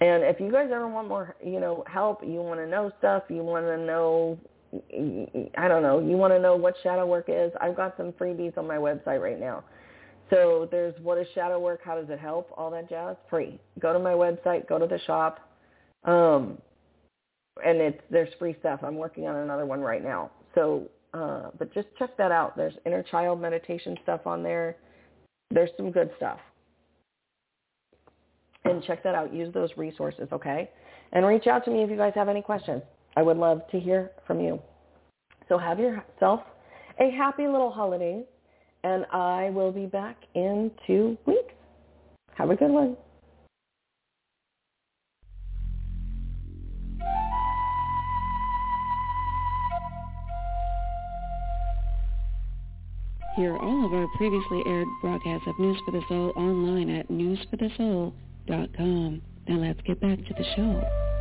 [0.00, 3.24] And if you guys ever want more, you know, help, you want to know stuff,
[3.28, 4.38] you want to know,
[5.58, 8.56] I don't know, you want to know what shadow work is, I've got some freebies
[8.56, 9.64] on my website right now.
[10.30, 13.60] So there's what is shadow work, how does it help, all that jazz, free.
[13.78, 15.40] Go to my website, go to the shop,
[16.04, 16.58] um,
[17.64, 18.80] and it's there's free stuff.
[18.82, 20.30] I'm working on another one right now.
[20.54, 22.56] So, uh, but just check that out.
[22.56, 24.76] There's inner child meditation stuff on there.
[25.50, 26.38] There's some good stuff.
[28.64, 29.32] And check that out.
[29.32, 30.70] Use those resources, okay?
[31.12, 32.82] And reach out to me if you guys have any questions.
[33.16, 34.60] I would love to hear from you.
[35.48, 36.40] So have yourself
[36.98, 38.24] a happy little holiday
[38.84, 41.54] and I will be back in two weeks.
[42.34, 42.96] Have a good one.
[53.36, 59.22] Hear all of our previously aired broadcasts of News for the Soul online at newsforthesoul.com.
[59.48, 61.13] Now let's get back to the show.